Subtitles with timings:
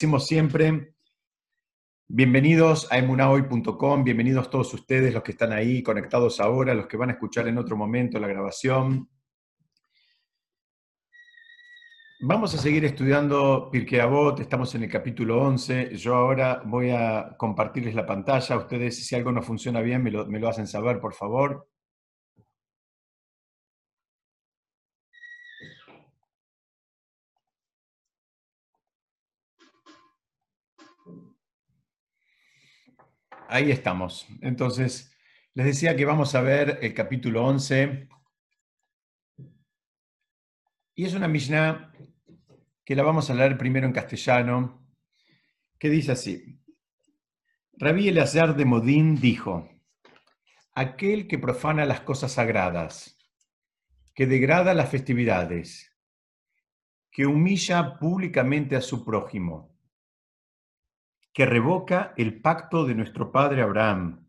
[0.00, 0.94] decimos siempre,
[2.06, 7.08] bienvenidos a emunahoy.com, bienvenidos todos ustedes, los que están ahí conectados ahora, los que van
[7.08, 9.08] a escuchar en otro momento la grabación.
[12.20, 15.96] Vamos a seguir estudiando Pirkei Avot, estamos en el capítulo 11.
[15.96, 18.56] Yo ahora voy a compartirles la pantalla.
[18.56, 21.66] Ustedes, si algo no funciona bien, me lo, me lo hacen saber, por favor.
[33.50, 34.28] Ahí estamos.
[34.42, 35.10] Entonces,
[35.54, 38.06] les decía que vamos a ver el capítulo 11.
[40.94, 41.90] Y es una Mishnah
[42.84, 44.86] que la vamos a leer primero en castellano,
[45.78, 46.60] que dice así.
[47.72, 49.66] Rabí Eleazar de Modín dijo,
[50.74, 53.16] aquel que profana las cosas sagradas,
[54.14, 55.96] que degrada las festividades,
[57.10, 59.77] que humilla públicamente a su prójimo,
[61.32, 64.26] que revoca el pacto de nuestro padre Abraham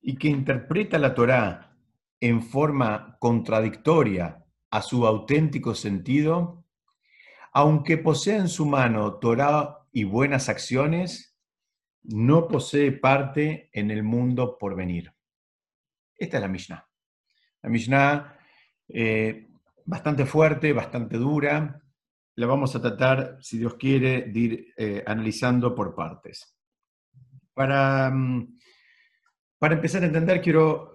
[0.00, 1.76] y que interpreta la Torá
[2.20, 6.64] en forma contradictoria a su auténtico sentido,
[7.52, 11.36] aunque posea en su mano Torá y buenas acciones,
[12.02, 15.12] no posee parte en el mundo por venir.
[16.16, 16.88] Esta es la Mishnah.
[17.62, 18.38] La Mishnah
[18.88, 19.48] eh,
[19.84, 21.80] bastante fuerte, bastante dura,
[22.36, 26.54] la vamos a tratar, si Dios quiere, de ir eh, analizando por partes.
[27.54, 28.58] Para, mm,
[29.58, 30.94] para empezar a entender, quiero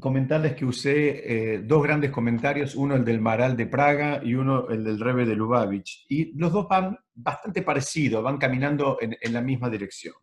[0.00, 4.68] comentarles que usé eh, dos grandes comentarios, uno el del Maral de Praga y uno
[4.68, 6.06] el del Rebe de Lubavitch.
[6.08, 10.14] Y los dos van bastante parecidos, van caminando en, la misma dirección.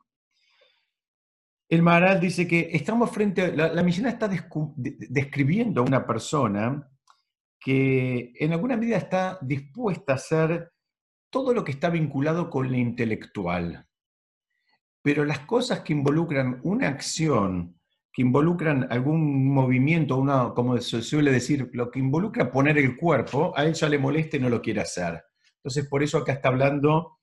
[1.70, 4.30] El Maral dice que estamos frente a, la, la está
[4.76, 6.90] describiendo a una persona
[7.68, 10.72] que en alguna medida está dispuesta a hacer
[11.30, 13.86] todo lo que está vinculado con lo intelectual.
[15.02, 17.78] Pero las cosas que involucran una acción,
[18.14, 23.52] que involucran algún movimiento, una, como se suele decir, lo que involucra poner el cuerpo,
[23.53, 25.22] a él ya le molesta y no lo quiere hacer.
[25.58, 27.20] Entonces, por eso acá está hablando,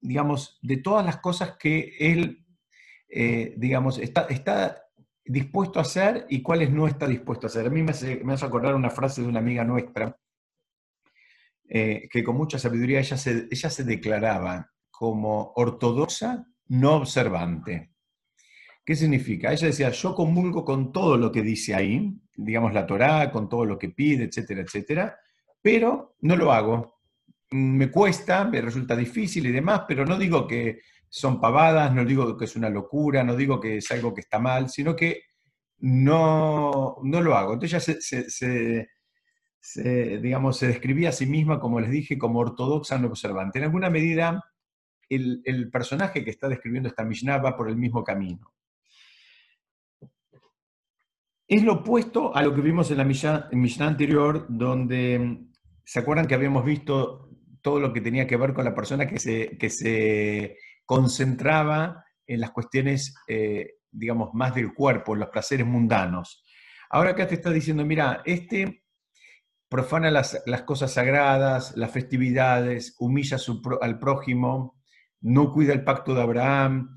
[0.00, 2.46] digamos, de todas las cosas que él,
[3.10, 4.84] eh, digamos, está, está
[5.30, 7.66] dispuesto a hacer y cuáles no está dispuesto a hacer.
[7.66, 10.16] A mí me hace, me hace acordar una frase de una amiga nuestra,
[11.68, 17.92] eh, que con mucha sabiduría ella se, ella se declaraba como ortodoxa no observante.
[18.84, 19.52] ¿Qué significa?
[19.52, 23.64] Ella decía, yo comulgo con todo lo que dice ahí, digamos la Torá, con todo
[23.64, 25.16] lo que pide, etcétera, etcétera,
[25.62, 27.02] pero no lo hago.
[27.52, 30.80] Me cuesta, me resulta difícil y demás, pero no digo que
[31.10, 34.38] son pavadas, no digo que es una locura, no digo que es algo que está
[34.38, 35.24] mal, sino que
[35.78, 37.54] no, no lo hago.
[37.54, 38.86] Entonces ya
[39.60, 43.58] se, digamos, se describía a sí misma, como les dije, como ortodoxa no observante.
[43.58, 44.40] En alguna medida,
[45.08, 48.52] el, personaje que está describiendo esta Mishnah va por el mismo camino.
[51.48, 53.48] Es lo opuesto a lo que vimos en la Mishnah,
[53.80, 55.40] anterior, donde
[55.84, 59.18] se acuerdan que habíamos visto todo lo que tenía que ver con la persona que
[59.18, 60.56] se, que se
[60.90, 66.44] concentraba en las cuestiones, eh, digamos, más del cuerpo, en los placeres mundanos.
[66.90, 68.82] Ahora acá te está diciendo, mira, este
[69.68, 73.36] profana las, cosas sagradas, las festividades, humilla
[73.80, 74.82] al prójimo,
[75.20, 76.96] no cuida el pacto de Abraham,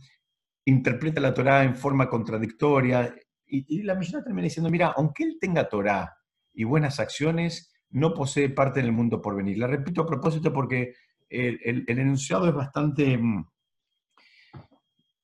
[0.65, 3.13] interpreta la Torá en forma contradictoria.
[3.45, 6.11] Y, la Mishnah termina diciendo, mira, aunque él tenga Torá
[6.51, 9.59] y buenas acciones, no posee parte en el mundo por venir.
[9.59, 10.95] La repito a propósito porque
[11.29, 13.52] el enunciado es bastante mm,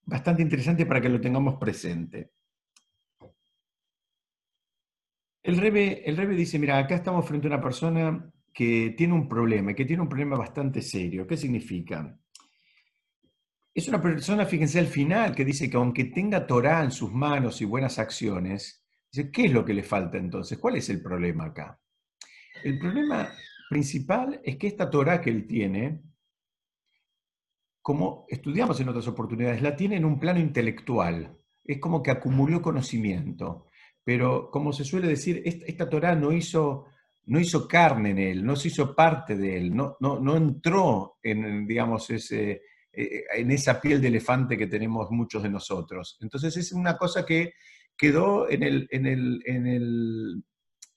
[0.09, 2.31] bastante interesante para que lo tengamos presente.
[5.41, 9.29] El Rebe, el Rebe dice, mira, acá estamos frente a una persona que tiene un
[9.29, 11.25] problema, que tiene un problema bastante serio.
[11.25, 12.17] ¿Qué significa?
[13.73, 17.61] Es una persona, fíjense al final, que dice que aunque tenga Torah en sus manos
[17.61, 20.57] y buenas acciones, dice, ¿qué es lo que le falta entonces?
[20.57, 21.79] ¿Cuál es el problema acá?
[22.63, 23.31] El problema
[23.69, 26.01] principal es que esta Torah que él tiene
[27.81, 31.37] como estudiamos en otras oportunidades, la tiene en un plano intelectual.
[31.63, 33.65] Es como que acumuló conocimiento.
[34.03, 36.85] Pero como se suele decir, esta, Torah no hizo,
[37.25, 41.67] no hizo carne en él, no se hizo parte de él, no, no, entró en,
[41.67, 42.61] digamos, ese,
[42.91, 46.17] eh, en esa piel de elefante que tenemos muchos de nosotros.
[46.21, 47.53] Entonces es una cosa que
[47.95, 50.43] quedó en el, en el, en el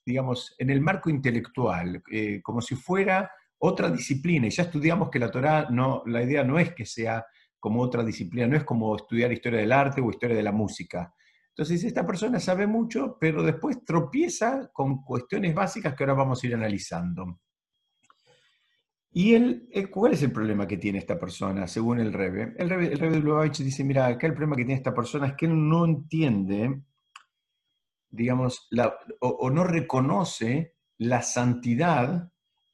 [0.05, 3.29] digamos, en el marco intelectual, eh, como si fuera
[3.65, 4.47] otra disciplina.
[4.47, 7.25] Y ya estudiamos que la Torah, no, la idea no es que sea
[7.59, 11.13] como otra disciplina, no es como estudiar historia del arte o historia de la música.
[11.47, 16.47] Entonces, esta persona sabe mucho, pero después tropieza con cuestiones básicas que ahora vamos a
[16.47, 17.39] ir analizando.
[19.11, 22.55] Y él, ¿cuál es el problema que tiene esta persona, según el Rebe?
[22.57, 25.33] El Rebe, el Rebe Lubavitch dice, mira, acá el problema que tiene esta persona es
[25.35, 26.81] que él no entiende,
[28.09, 28.67] digamos,
[29.21, 32.32] o, no reconoce la santidad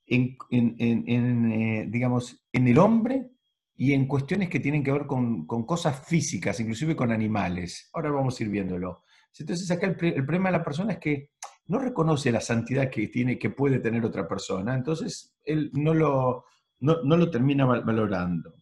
[0.09, 3.29] en, eh, digamos, en el hombre
[3.75, 7.89] y en cuestiones que tienen que ver con, cosas físicas, inclusive con animales.
[7.93, 9.03] Ahora vamos a ir viéndolo.
[9.37, 11.31] Entonces acá el, problema de la persona es que
[11.67, 16.45] no reconoce la santidad que, tiene, que puede tener otra persona, entonces él no lo,
[16.79, 18.53] no, lo termina valorando.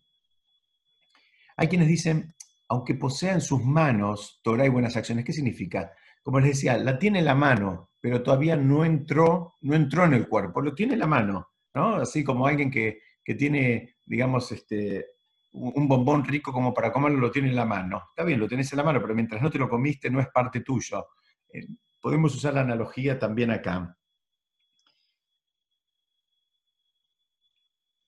[1.55, 2.35] Hay quienes dicen,
[2.69, 5.93] aunque posea en sus manos Torah y buenas acciones, ¿qué significa?
[6.27, 10.13] Como les decía, la tiene en la mano, pero todavía no entró, no entró en
[10.13, 11.95] el cuerpo, lo tiene en la mano, ¿no?
[11.95, 12.99] Así como alguien que,
[13.37, 15.05] tiene, digamos, este,
[15.53, 18.07] un bombón rico como para comerlo, lo tiene en la mano.
[18.09, 20.27] Está bien, lo tienes en la mano, pero mientras no te lo comiste, no es
[20.27, 21.07] parte tuyo.
[21.47, 21.65] Eh,
[22.01, 23.97] podemos usar la analogía también acá.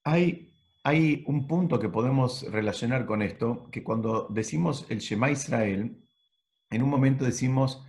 [0.04, 0.52] Hay,
[0.84, 6.06] hay un punto que podemos relacionar con esto, que cuando decimos el Shema Israel,
[6.68, 7.86] en un momento decimos,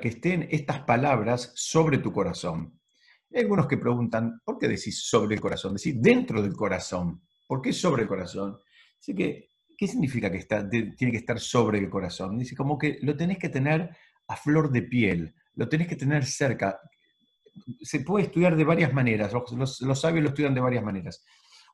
[0.00, 2.78] que estén estas palabras sobre tu corazón.
[3.32, 5.74] Hay algunos que preguntan, ¿por qué decís sobre el corazón?
[5.74, 7.22] Decís dentro del corazón.
[7.48, 8.58] ¿Por qué sobre el corazón?
[8.98, 10.44] Así que ¿Qué significa que
[10.96, 12.38] tiene que estar sobre el corazón?
[12.38, 13.90] Dice, como que lo tenés que tener
[14.28, 16.80] a flor de piel, lo tenés que tener cerca.
[17.82, 21.24] Se puede estudiar de varias maneras, los, sabios lo estudian de varias maneras.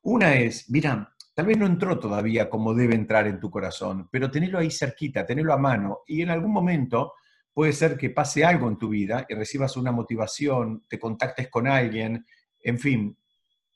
[0.03, 4.31] Una es, mira, tal vez no entró todavía como debe entrar en tu corazón, pero
[4.31, 7.15] tenerlo ahí cerquita, tenerlo a mano, y en algún momento
[7.53, 11.67] puede ser que pase algo en tu vida y recibas una motivación, te contactes con
[11.67, 12.25] alguien,
[12.62, 13.17] en fin,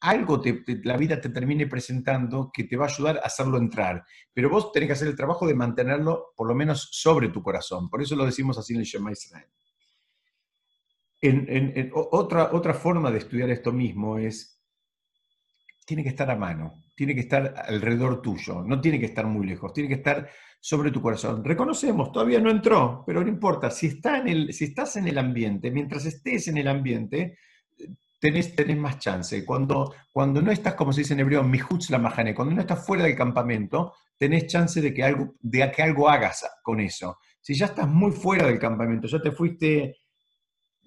[0.04, 0.42] algo
[0.82, 4.04] la vida te termine presentando que te va a ayudar a hacerlo entrar.
[4.34, 7.88] Pero vos tenés que hacer el trabajo de mantenerlo por lo menos sobre tu corazón.
[7.88, 9.48] Por eso lo decimos así en el Shema Israel.
[11.94, 14.53] Otra, otra forma de estudiar esto mismo es,
[15.84, 19.46] tiene que estar a mano, tiene que estar alrededor tuyo, no tiene que estar muy
[19.46, 20.28] lejos, tiene que estar
[20.60, 21.44] sobre tu corazón.
[21.44, 25.18] Reconocemos, todavía no entró, pero no importa, si, está en el, si estás en el
[25.18, 27.36] ambiente, mientras estés en el ambiente,
[28.18, 29.44] tenés, más chance.
[29.44, 32.84] Cuando, cuando no estás, como se dice en hebreo, mihutz la majane, cuando no estás
[32.86, 37.18] fuera del campamento, tenés chance de que, algo, de que algo hagas con eso.
[37.40, 39.98] Si ya estás muy fuera del campamento, ya te fuiste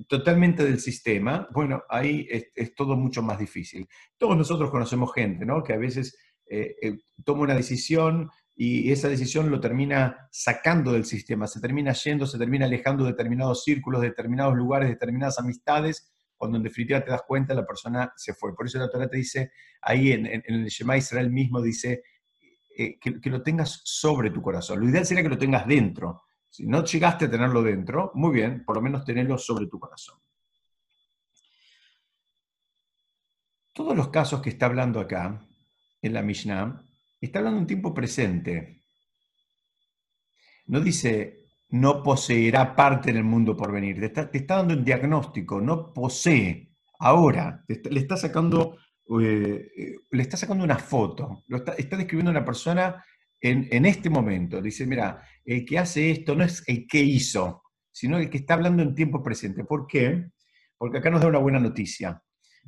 [0.07, 3.87] totalmente del sistema, bueno, ahí es, todo mucho más difícil.
[4.17, 5.63] Todos nosotros conocemos gente, ¿no?
[5.63, 6.17] Que a veces
[6.49, 11.93] eh, eh, toma una decisión y esa decisión lo termina sacando del sistema, se termina
[11.93, 17.03] yendo, se termina alejando de determinados círculos, de determinados lugares, determinadas amistades, cuando en definitiva
[17.03, 18.55] te das cuenta la persona se fue.
[18.55, 19.51] Por eso la Torah te dice,
[19.81, 22.03] ahí en, el Shema Israel mismo dice,
[22.77, 24.79] eh, que, lo tengas sobre tu corazón.
[24.79, 26.23] Lo ideal sería que lo tengas dentro.
[26.49, 30.19] Si no llegaste a tenerlo dentro, muy bien, por lo menos tenerlo sobre tu corazón.
[33.73, 35.45] Todos los casos que está hablando acá,
[36.01, 36.83] en la Mishnah,
[37.21, 38.83] está hablando en tiempo presente.
[40.65, 43.99] No dice no poseerá parte en el mundo por venir.
[44.13, 46.69] Te está, dando un diagnóstico, no posee.
[46.99, 48.77] Ahora, le, está sacando,
[49.21, 53.03] eh, eh, le está sacando una foto, lo está, describiendo una persona
[53.41, 54.61] en, este momento.
[54.61, 58.55] Dice, mira, el que hace esto no es el que hizo, sino el que está
[58.55, 59.63] hablando en tiempo presente.
[59.63, 60.29] ¿Por qué?
[60.77, 62.21] Porque acá nos da una buena noticia.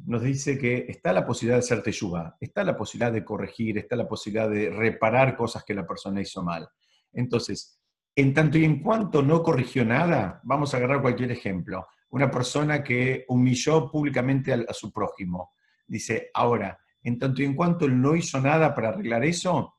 [0.05, 3.95] Nos dice que está la posibilidad de hacer teyuga, está la posibilidad de corregir, está
[3.95, 6.67] la posibilidad de reparar cosas que la persona hizo mal.
[7.11, 7.79] Entonces,
[8.15, 11.87] en tanto y en cuanto no corrigió nada, vamos a agarrar cualquier ejemplo.
[12.09, 15.53] Una persona que humilló públicamente a, su prójimo.
[15.87, 19.75] Dice, ahora, en tanto y en cuanto él no hizo nada para arreglar eso,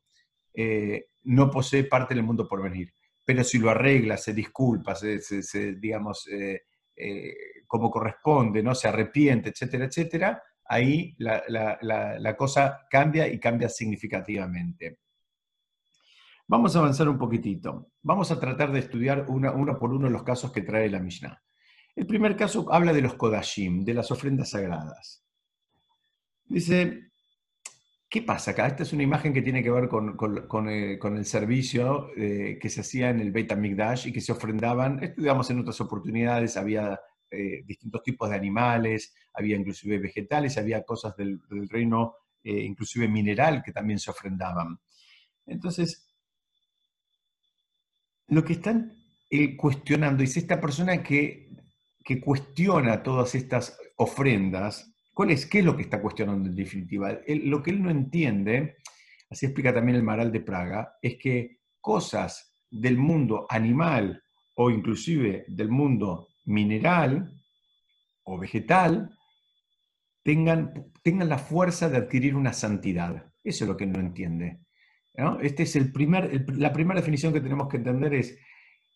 [0.55, 2.93] eh, no posee parte del mundo por venir.
[3.25, 6.63] Pero si lo arregla, se disculpa, se, digamos, eh,
[6.97, 7.35] eh,
[7.67, 8.75] como corresponde, ¿no?
[8.75, 14.99] se arrepiente, etcétera, etcétera, ahí la cosa cambia y cambia significativamente.
[16.51, 17.93] Vamos a avanzar un poquitito.
[18.03, 21.41] Vamos a tratar de estudiar uno por uno los casos que trae la Mishnah.
[21.95, 25.25] El primer caso habla de los Kodashim, de las ofrendas sagradas.
[26.47, 27.10] Dice,
[28.11, 28.67] ¿qué pasa acá?
[28.67, 32.81] Esta es una imagen que tiene que ver con, eh, el, servicio eh, que se
[32.81, 37.01] hacía en el Beit HaMikdash y que se ofrendaban, estudiamos en otras oportunidades, había
[37.31, 43.71] eh, distintos tipos de animales, había inclusive vegetales, había cosas del, reino, inclusive mineral, que
[43.71, 44.81] también se ofrendaban.
[45.47, 46.11] Entonces,
[48.27, 48.93] lo que están
[49.57, 51.49] cuestionando es esta persona que,
[52.25, 57.13] cuestiona todas estas ofrendas, ¿cuál es, ¿qué es lo que está cuestionando en definitiva?
[57.45, 58.79] lo que él no entiende,
[59.29, 64.23] así explica también el Maral de Praga, es que cosas del mundo animal
[64.57, 67.39] o inclusive del mundo mineral
[68.23, 69.15] o vegetal
[70.23, 73.31] tengan, tengan la fuerza de adquirir una santidad.
[73.45, 74.61] Eso es lo que no entiende.
[75.43, 78.39] Este es el primer, la primera definición que tenemos que entender es,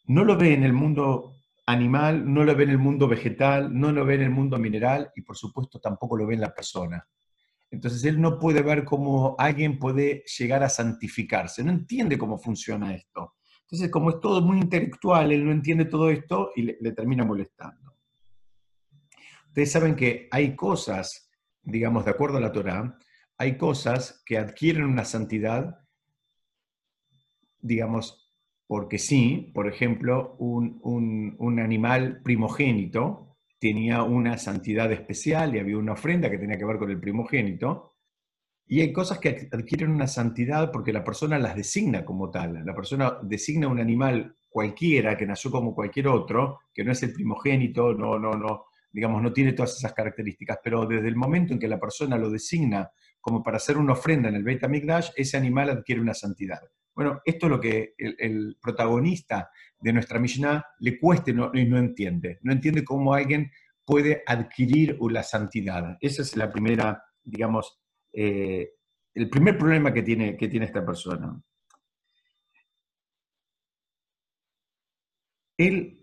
[0.06, 1.33] no lo ve en el mundo
[1.66, 5.11] animal, no lo ve en el mundo vegetal, no lo ve en el mundo mineral
[5.14, 7.06] y por supuesto tampoco lo ve en la persona.
[7.71, 12.94] Entonces él no puede ver cómo alguien puede llegar a santificarse, no entiende cómo funciona
[12.94, 13.35] esto.
[13.62, 17.97] Entonces como es todo muy intelectual, él no entiende todo esto y le, termina molestando.
[19.49, 21.30] Ustedes saben que hay cosas,
[21.62, 22.99] digamos, de acuerdo a la Torah,
[23.38, 25.80] hay cosas que adquieren una santidad,
[27.61, 28.23] digamos,
[28.66, 36.30] porque sí, por ejemplo, un, animal primogénito tenía una santidad especial y había una ofrenda
[36.30, 37.92] que tenía que ver con el primogénito.
[38.66, 42.64] Y hay cosas que adquieren una santidad porque la persona las designa como tal.
[42.64, 47.12] La persona designa un animal cualquiera que nació como cualquier otro, que no es el
[47.12, 51.59] primogénito, no, no, no, digamos, no tiene todas esas características, pero desde el momento en
[51.59, 52.90] que la persona lo designa
[53.24, 56.60] como para hacer una ofrenda en el Beit HaMikdash, ese animal adquiere una santidad.
[56.94, 59.50] Bueno, esto es lo que el, protagonista
[59.80, 62.38] de nuestra Mishnah le cueste y no, entiende.
[62.42, 63.50] No entiende cómo alguien
[63.82, 65.96] puede adquirir la santidad.
[66.02, 67.80] Esa es la primera, digamos,
[68.12, 68.72] eh,
[69.14, 71.40] el primer problema que tiene, que tiene esta persona.
[75.56, 75.98] Él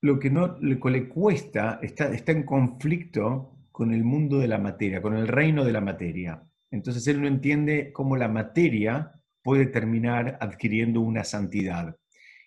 [0.00, 5.00] lo que no le, cuesta está, está en conflicto con el mundo de la materia,
[5.00, 6.42] con el reino de la materia.
[6.68, 11.96] Entonces él no entiende cómo la materia puede terminar adquiriendo una santidad.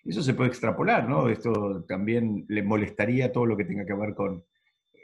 [0.04, 1.30] Eso se puede extrapolar, ¿no?
[1.30, 4.44] Esto también le molestaría todo lo que tenga que ver con
[4.92, 4.98] eh,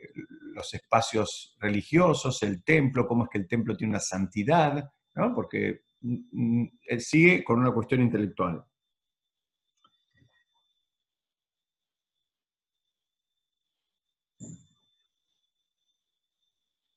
[0.52, 5.34] los espacios religiosos, el templo, cómo es que el templo tiene una santidad, ¿no?
[5.34, 8.62] Porque mm, mm, él sigue con una cuestión intelectual.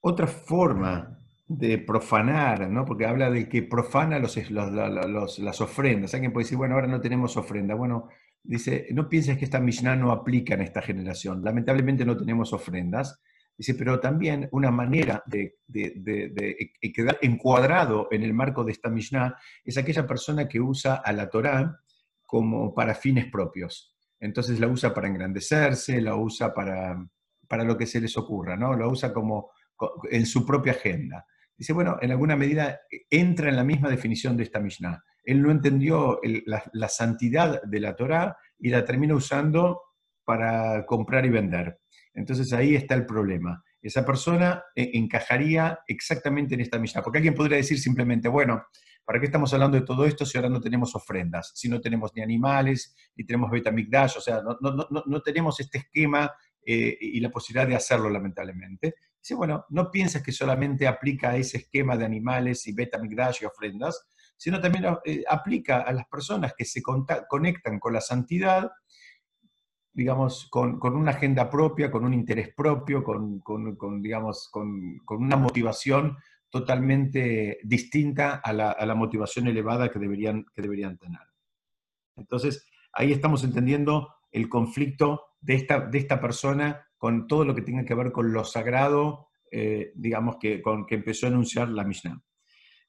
[0.01, 1.17] Otra forma
[1.48, 2.86] de profanar, ¿no?
[2.86, 4.38] porque habla de que profana los,
[5.39, 6.13] las ofrendas.
[6.13, 7.75] Alguien puede decir, bueno, ahora no tenemos ofrenda.
[7.75, 8.08] Bueno,
[8.41, 11.43] dice, no pienses que esta Mishnah no aplica en esta generación.
[11.43, 13.22] Lamentablemente no tenemos ofrendas.
[13.58, 15.58] Dice, pero también una manera de,
[16.93, 21.29] quedar encuadrado en el marco de esta Mishnah es aquella persona que usa a la
[21.29, 21.79] Torá
[22.25, 23.96] como para fines propios.
[24.20, 27.05] Entonces la usa para engrandecerse, la usa para,
[27.48, 28.74] para lo que se les ocurra, ¿no?
[28.75, 29.51] La usa como
[30.10, 31.26] en su propia agenda
[31.62, 35.04] dice, bueno, en alguna medida entra en la misma definición de esta Mishnah.
[35.24, 39.80] Él no entendió la, santidad de la Torah y la termina usando
[40.26, 41.80] para comprar y vender.
[42.16, 43.64] Entonces ahí está el problema.
[43.80, 47.04] Esa persona eh, encajaría exactamente en esta Mishnah.
[47.04, 48.64] Porque alguien podría decir simplemente, bueno,
[49.06, 51.52] ¿para qué estamos hablando de todo esto si ahora no tenemos ofrendas?
[51.54, 55.60] Si no tenemos ni animales, ni tenemos Betamikdash, o sea, no, no, no, no tenemos
[55.60, 56.32] este esquema
[56.66, 58.96] eh, y la posibilidad de hacerlo, lamentablemente.
[59.22, 63.00] Dice, bueno, no pienses que solamente aplica a ese esquema de animales y beta
[63.40, 68.72] y ofrendas, sino también eh, aplica a las personas que se conectan con la santidad,
[69.94, 73.44] digamos, con, una agenda propia, con un interés propio, con,
[74.01, 76.18] digamos, con, una motivación
[76.50, 81.22] totalmente distinta a la, motivación elevada que deberían, que deberían tener.
[82.16, 87.63] Entonces, ahí estamos entendiendo el conflicto de esta, de esta persona con todo lo que
[87.63, 91.84] tenga que ver con lo sagrado, eh, digamos, que, con, que empezó a enunciar la
[91.84, 92.22] Mishnah.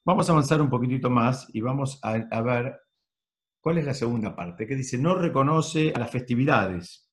[0.05, 2.79] Vamos a avanzar un poquitito más y vamos a, a ver
[3.59, 7.11] cuál es la segunda parte, que dice, no reconoce a las festividades.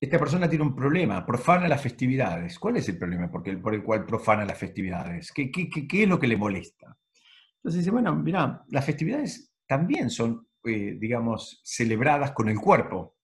[0.00, 2.56] Esta persona tiene un problema, profana las festividades.
[2.60, 5.32] ¿Cuál es el problema por el, por el cual profana las festividades?
[5.32, 6.96] ¿Qué, qué, qué, es lo que le molesta?
[7.56, 13.15] Entonces dice, bueno, mira, las festividades también son eh, digamos, celebradas con el cuerpo.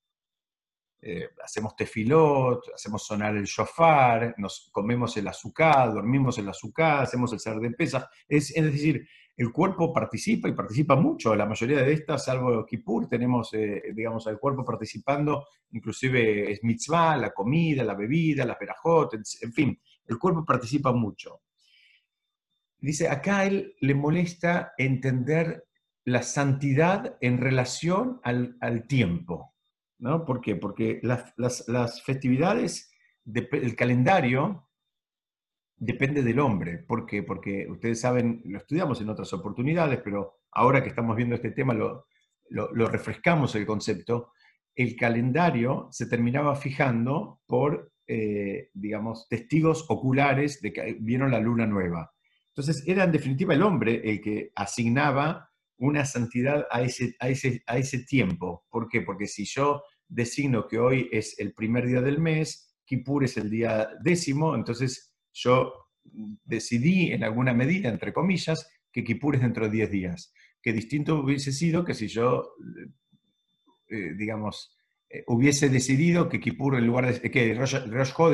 [1.05, 7.33] Eh, hacemos tefilot, hacemos sonar el shofar, nos comemos el azúcar, dormimos el azúcar, hacemos
[7.33, 8.07] el ser de pesas.
[8.29, 9.07] Es, decir,
[9.37, 11.35] el cuerpo participa y participa mucho.
[11.35, 17.17] La mayoría de estas, salvo Kippur, tenemos, eh, digamos, al cuerpo participando, inclusive es mitzvah,
[17.17, 21.43] la comida, la bebida, las verajot, en fin, el cuerpo participa mucho.
[22.83, 25.65] Dice, acá él le molesta entender
[26.05, 29.52] la santidad en relación al, tiempo.
[30.03, 30.25] ¿No?
[30.25, 30.57] ¿Por qué?
[30.57, 32.93] Porque las, festividades,
[33.25, 34.69] el calendario
[35.77, 36.79] depende del hombre.
[36.79, 37.23] ¿Por qué?
[37.23, 41.73] Porque ustedes saben, lo estudiamos en otras oportunidades, pero ahora que estamos viendo este tema
[41.73, 42.07] lo,
[42.89, 44.33] refrescamos el concepto.
[44.75, 51.65] El calendario se terminaba fijando por, eh, digamos, testigos oculares de que vieron la luna
[51.65, 52.13] nueva.
[52.49, 57.63] Entonces era en definitiva el hombre el que asignaba una santidad a ese, a ese,
[57.67, 58.65] a ese tiempo.
[58.69, 59.03] ¿Por qué?
[59.03, 59.83] Porque si yo
[60.13, 65.15] designo que hoy es el primer día del mes, Kippur es el día décimo, entonces
[65.33, 65.73] yo
[66.45, 70.35] decidí en alguna medida, entre comillas, que Kippur es dentro de 10 días.
[70.61, 72.55] Que distinto hubiese sido que si yo,
[73.89, 74.77] eh, digamos,
[75.09, 77.77] eh, hubiese decidido que Kippur, en lugar de que Rosh,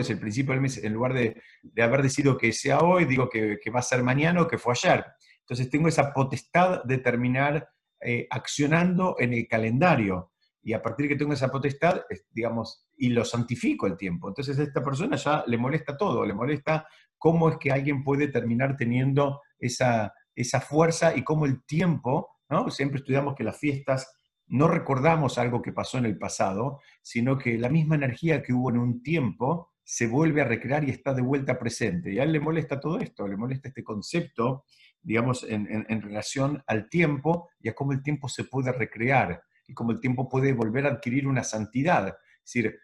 [0.01, 1.41] es el principio del mes, en lugar de,
[1.81, 5.05] haber decidido que sea hoy, digo que, va a ser mañana o que fue ayer.
[5.41, 7.69] Entonces tengo esa potestad de terminar
[8.01, 10.33] eh, accionando en el calendario.
[10.69, 14.29] Y a partir que tengo esa potestad, digamos, y lo santifico el tiempo.
[14.29, 18.29] Entonces a esta persona ya le molesta todo, le molesta cómo es que alguien puede
[18.29, 22.71] terminar teniendo esa, esa fuerza y cómo el tiempo, ¿no?
[22.71, 24.13] Siempre estudiamos que las fiestas
[24.47, 28.69] no recordamos algo que pasó en el pasado, sino que la misma energía que hubo
[28.69, 32.13] en un tiempo se vuelve a recrear y está de vuelta presente.
[32.13, 34.65] Y a él le molesta todo esto, le molesta este concepto,
[35.01, 39.75] digamos, en, en relación al tiempo y a cómo el tiempo se puede recrear y
[39.75, 42.09] cómo el tiempo puede volver a adquirir una santidad.
[42.09, 42.81] Es decir,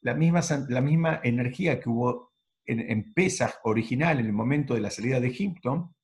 [0.00, 2.32] la misma, la misma energía que hubo
[2.66, 3.14] en, en
[3.64, 5.94] original, en el momento de la salida de Egipto,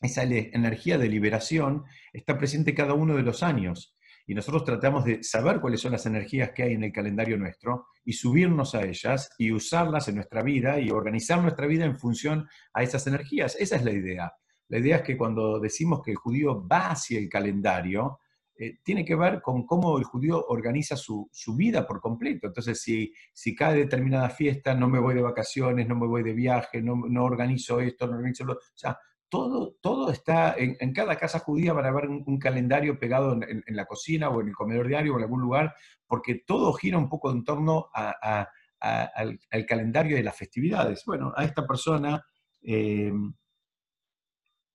[0.00, 3.96] esa energía de liberación está presente cada uno de los años.
[4.26, 7.86] Y nosotros tratamos de saber cuáles son las energías que hay en el calendario nuestro
[8.04, 12.48] y subirnos a ellas y usarlas en nuestra vida y organizar nuestra vida en función
[12.72, 13.56] a esas energías.
[13.58, 14.32] Esa es la idea.
[14.68, 18.20] La idea es que cuando decimos que el judío va hacia el calendario,
[18.54, 22.46] eh, tiene que ver con cómo el judío organiza su, vida por completo.
[22.46, 26.32] Entonces, si, si cada determinada fiesta no me voy de vacaciones, no me voy de
[26.32, 28.54] viaje, no, no organizo esto, no organizo lo...
[28.54, 28.98] O sea,
[29.32, 33.86] todo, todo está, en, cada casa judía van a haber un, calendario pegado en, la
[33.86, 35.74] cocina o en el comedor diario o en algún lugar,
[36.06, 41.02] porque todo gira un poco en torno al, calendario de las festividades.
[41.06, 42.22] Bueno, a esta persona
[42.60, 43.10] eh,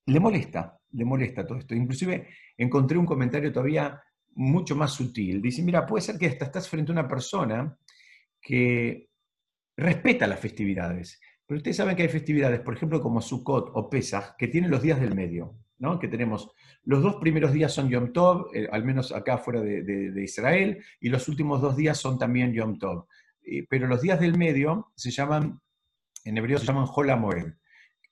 [0.08, 1.76] le molesta, le molesta todo esto.
[1.76, 2.28] Inclusive
[2.58, 4.02] encontré un comentario todavía
[4.34, 5.42] mucho más sutil.
[5.42, 7.78] Dice, mira, puede ser que hasta estás frente a una persona
[8.42, 9.10] que
[9.78, 14.36] respeta las festividades, pero ustedes saben que hay festividades, por ejemplo, como Sukkot o Pesach,
[14.38, 16.00] que tienen los días del medio, ¿no?
[16.00, 16.52] Que tenemos,
[16.84, 21.10] los dos primeros días son Yom Tov, eh, al menos acá fuera de, Israel, y
[21.10, 23.06] los últimos dos días son también Yom Tov.
[23.70, 25.62] pero los días del medio se llaman,
[26.26, 27.12] en hebreo se llaman Hol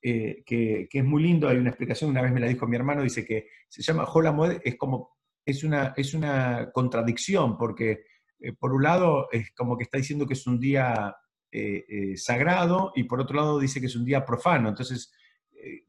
[0.01, 3.01] eh, que, es muy lindo, hay una explicación, una vez me la dijo mi hermano,
[3.01, 8.03] dice que se llama Hol es como, es una, es una contradicción, porque
[8.39, 11.15] eh, por un lado es como que está diciendo que es un día
[11.51, 15.11] eh, sagrado y por otro lado dice que es un día profano, entonces,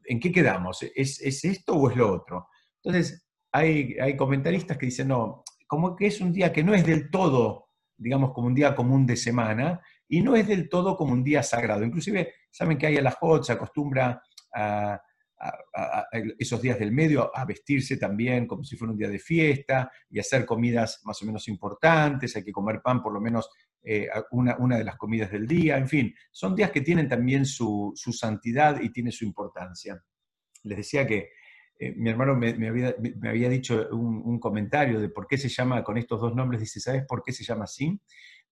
[0.04, 0.82] ¿en qué quedamos?
[0.94, 2.48] ¿Es, esto o es lo otro?
[2.82, 6.86] Entonces, hay, hay comentaristas que dicen, no, como que es un día que no es
[6.86, 7.65] del todo,
[7.96, 11.42] digamos, como un día común de semana, y no es del todo como un día
[11.42, 11.84] sagrado.
[11.84, 14.22] Inclusive, saben que hay a la Hot, se acostumbra
[14.54, 15.00] a,
[16.38, 20.18] esos días del medio a vestirse también como si fuera un día de fiesta y
[20.18, 23.50] hacer comidas más o menos importantes, hay que comer pan por lo menos
[23.82, 27.46] eh, una, una, de las comidas del día, en fin, son días que tienen también
[27.46, 30.02] su, santidad y tiene su importancia.
[30.64, 31.30] Les decía que
[31.78, 32.50] eh, mi hermano me,
[33.28, 36.80] había, dicho un, un, comentario de por qué se llama con estos dos nombres, dice,
[36.80, 38.00] ¿sabes por qué se llama así?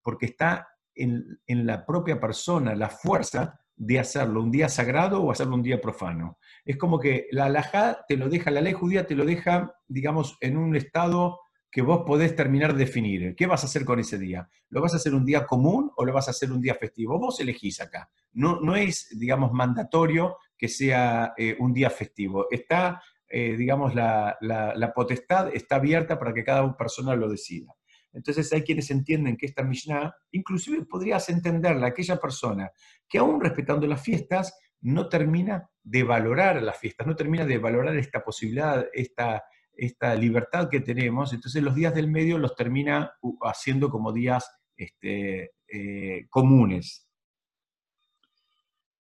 [0.03, 5.55] Porque está en, la propia persona la fuerza de hacerlo un día sagrado o hacerlo
[5.55, 6.39] un día profano.
[6.65, 10.37] Es como que la alajá te lo deja, la ley judía te lo deja, digamos,
[10.41, 13.35] en un estado que vos podés terminar de definir.
[13.35, 14.49] ¿Qué vas a hacer con ese día?
[14.69, 17.19] ¿Lo vas a hacer un día común o lo vas a hacer un día festivo?
[17.19, 18.09] Vos elegís acá.
[18.33, 22.47] No, no es, digamos, mandatorio que sea eh, un día festivo.
[22.49, 27.75] Está, eh, digamos, la, la potestad está abierta para que cada persona lo decida.
[28.15, 32.71] Entonces hay quienes entienden que esta Mishnah, inclusive podrías entenderla aquella persona
[33.09, 37.97] que aún respetando las fiestas, no termina de valorar las fiestas, no termina de valorar
[37.97, 43.91] esta posibilidad, esta, esta libertad que tenemos, entonces los días del medio los termina haciendo
[43.91, 47.09] como días este, eh, comunes.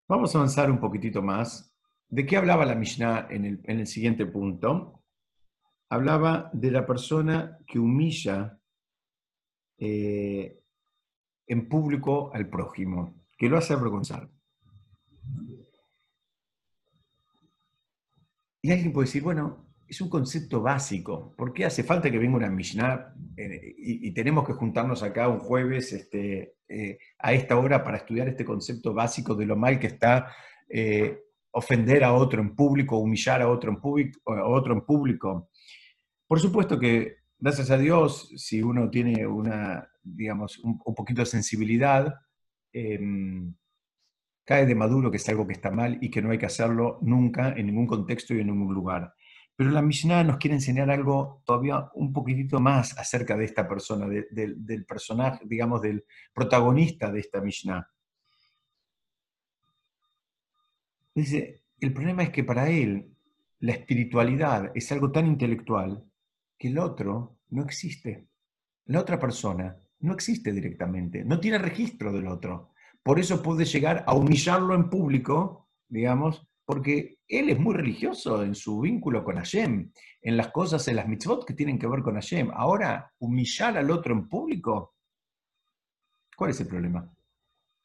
[0.08, 1.73] Vamos a avanzar un poquitito más.
[2.14, 5.02] ¿De qué hablaba la Mishnah en el, en el siguiente punto?
[5.88, 8.56] Hablaba de la persona que humilla
[9.76, 10.60] eh,
[11.48, 14.30] en público al prójimo, que lo hace avergonzar.
[18.62, 21.34] Y alguien puede decir, bueno, es un concepto básico.
[21.36, 25.40] ¿Por qué hace falta que venga una Mishnah eh, y, tenemos que juntarnos acá un
[25.40, 29.88] jueves este, eh, a esta hora para estudiar este concepto básico de lo mal que
[29.88, 30.32] está
[31.54, 35.50] ofender a otro en público, humillar a otro en público, otro en público?
[36.26, 42.14] Por supuesto que gracias a Dios, si uno tiene una, digamos, un, poquito de sensibilidad,
[42.72, 43.54] em,
[44.44, 46.98] cae de maduro que es algo que está mal y que no hay que hacerlo
[47.02, 49.14] nunca, en ningún contexto y en ningún lugar.
[49.56, 54.06] Pero la Mishnah nos quiere enseñar algo todavía un poquitito más acerca de esta persona,
[54.08, 57.88] del personaje, digamos, del protagonista de esta Mishnah.
[61.14, 63.14] Dice, el problema es que para él
[63.60, 66.04] la espiritualidad es algo tan intelectual
[66.58, 68.28] que el otro no existe.
[68.86, 72.72] La otra persona no existe directamente, no tiene registro del otro.
[73.02, 78.54] Por eso puede llegar a humillarlo en público, digamos, porque él es muy religioso en
[78.54, 79.90] su vínculo con Hashem,
[80.22, 82.50] en las cosas, en las mitzvot que tienen que ver con Hashem.
[82.54, 84.94] Ahora, humillar al otro en público,
[86.36, 87.10] ¿cuál es el problema?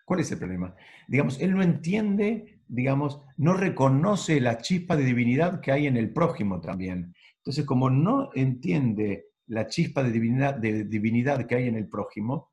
[0.05, 0.75] ¿Cuál es el problema?
[1.07, 6.13] Digamos, él no entiende, digamos, no reconoce la chispa de divinidad que hay en el
[6.13, 7.13] prójimo también.
[7.37, 12.51] Entonces, como no entiende la chispa de divinidad, de divinidad que hay en el prójimo,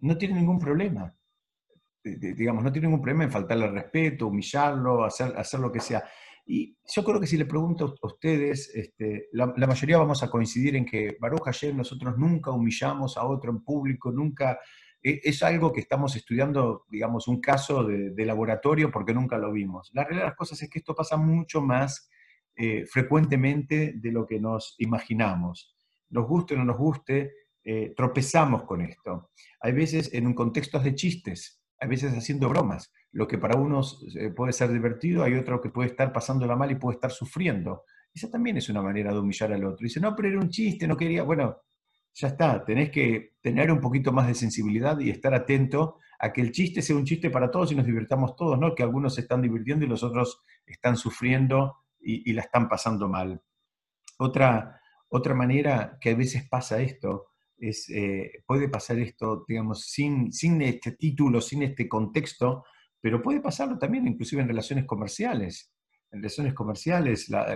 [0.00, 1.14] no tiene ningún problema
[2.04, 6.02] digamos, no tiene ningún problema en faltarle respeto, humillarlo, hacer, hacer lo que sea.
[6.44, 10.74] Y yo creo que si le pregunto a ustedes, este, la, mayoría vamos a coincidir
[10.74, 14.58] en que Baruch Hashem nosotros nunca humillamos a otro en público, nunca,
[15.02, 19.90] es, algo que estamos estudiando, digamos, un caso de, laboratorio porque nunca lo vimos.
[19.94, 22.08] La realidad de las cosas es que esto pasa mucho más
[22.54, 25.76] eh, frecuentemente de lo que nos imaginamos.
[26.10, 27.32] Nos guste o no nos guste,
[27.64, 29.30] eh, tropezamos con esto.
[29.60, 32.92] Hay veces en un contexto de chistes, a veces haciendo bromas.
[33.10, 36.70] Lo que para unos eh, puede ser divertido, hay otro que puede estar pasándola mal
[36.70, 37.84] y puede estar sufriendo.
[38.14, 39.82] Esa también es una manera de humillar al otro.
[39.82, 41.22] Dice, no, pero era un chiste, no quería.
[41.22, 41.56] Bueno,
[42.14, 46.40] ya está, tenés que tener un poquito más de sensibilidad y estar atento a que
[46.40, 48.74] el chiste sea un chiste para todos y nos divirtamos todos, ¿no?
[48.74, 53.42] Que algunos se están divirtiendo y los otros están sufriendo y, la están pasando mal.
[54.18, 60.60] Otra, otra manera que a veces pasa esto eh, puede pasar esto, digamos, sin, sin
[60.62, 62.64] este título, sin este contexto,
[63.00, 65.72] pero puede pasarlo también inclusive en relaciones comerciales.
[66.10, 67.46] En relaciones comerciales, la,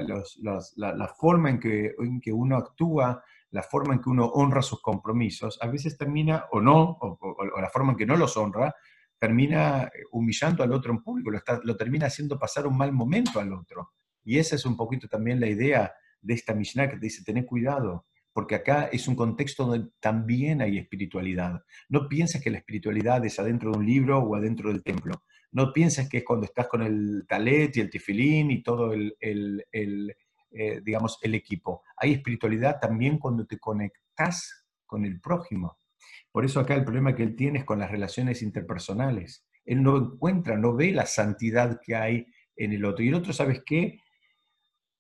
[0.76, 4.80] la, forma en que, en que, uno actúa, la forma en que uno honra sus
[4.80, 8.74] compromisos, a veces termina, o no, o, la forma en que no los honra,
[9.18, 12.92] termina eh, humillando al otro en público, lo, está, lo termina haciendo pasar un mal
[12.92, 13.92] momento al otro.
[14.24, 17.46] Y esa es un poquito también la idea de esta Mishnah que te dice, tened
[17.46, 21.62] cuidado, porque acá es un contexto donde también hay espiritualidad.
[21.88, 25.22] No pienses que la espiritualidad es adentro de un libro o adentro del templo.
[25.52, 30.16] No pienses que es cuando estás con el talet y el tefilín y todo el,
[30.50, 31.82] eh, digamos, el equipo.
[31.96, 35.78] Hay espiritualidad también cuando te conectas con el prójimo.
[36.30, 39.46] Por eso acá el problema que él tiene es con las relaciones interpersonales.
[39.64, 43.04] Él no encuentra, no ve la santidad que hay en el otro.
[43.04, 44.00] Y el otro, ¿sabes qué?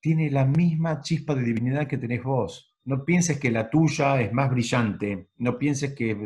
[0.00, 4.32] Tiene la misma chispa de divinidad que tenés vos no pienses que la tuya es
[4.32, 6.16] más brillante, no pienses que,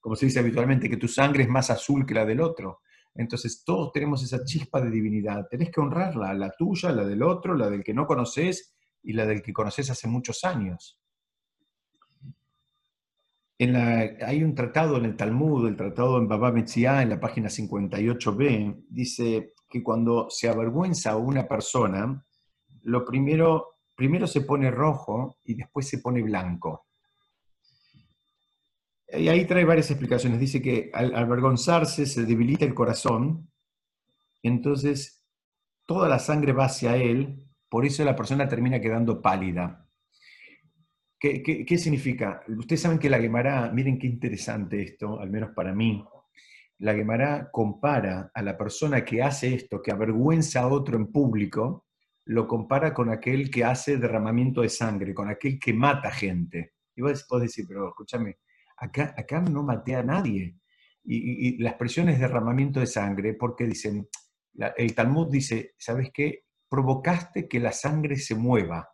[0.00, 2.82] como se dice habitualmente, que tu sangre es más azul que la del otro.
[3.14, 7.54] Entonces todos tenemos esa chispa de divinidad, tenés que honrarla, la tuya, la del otro,
[7.54, 11.00] la del que no conoces y la del que conoces hace muchos años.
[13.56, 17.48] En hay un tratado en el Talmud, el tratado en Baba Metzia, en la página
[17.48, 22.26] 58b, dice que cuando se avergüenza a una persona,
[22.82, 26.86] lo primero primero se pone rojo y después se pone blanco.
[29.16, 30.40] Y ahí trae varias explicaciones.
[30.40, 33.50] Dice que al avergonzarse se debilita el corazón,
[34.42, 35.22] entonces
[35.86, 39.88] toda la sangre va hacia él, por eso la persona termina quedando pálida.
[41.18, 42.42] ¿Qué, significa?
[42.48, 46.04] Ustedes saben que la Gemara, miren qué interesante esto, al menos para mí,
[46.80, 51.86] la Gemara compara a la persona que hace esto, que avergüenza a otro en público,
[52.26, 56.74] lo compara con aquel que hace derramamiento de sangre, con aquel que mata gente.
[56.94, 58.36] Y vos podés decir, pero escúchame,
[58.76, 60.56] acá, acá no maté a nadie.
[61.04, 64.08] Y, la expresión es derramamiento de sangre porque dicen,
[64.76, 66.44] el Talmud dice, ¿sabes qué?
[66.68, 68.88] Provocaste que la sangre se mueva.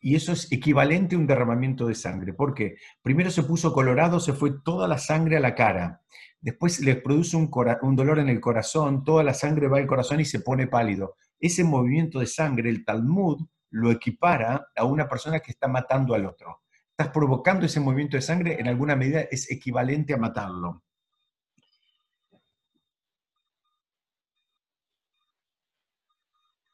[0.00, 2.32] Y eso es equivalente a un derramamiento de sangre.
[2.32, 6.02] porque Primero se puso colorado, se fue toda la sangre a la cara.
[6.40, 10.24] Después le produce un dolor en el corazón, toda la sangre va al corazón y
[10.24, 15.50] se pone pálido ese movimiento de sangre, el Talmud lo equipara a una persona que
[15.50, 16.62] está matando al otro.
[16.98, 20.82] Estás provocando ese movimiento de sangre, en alguna medida es equivalente a matarlo.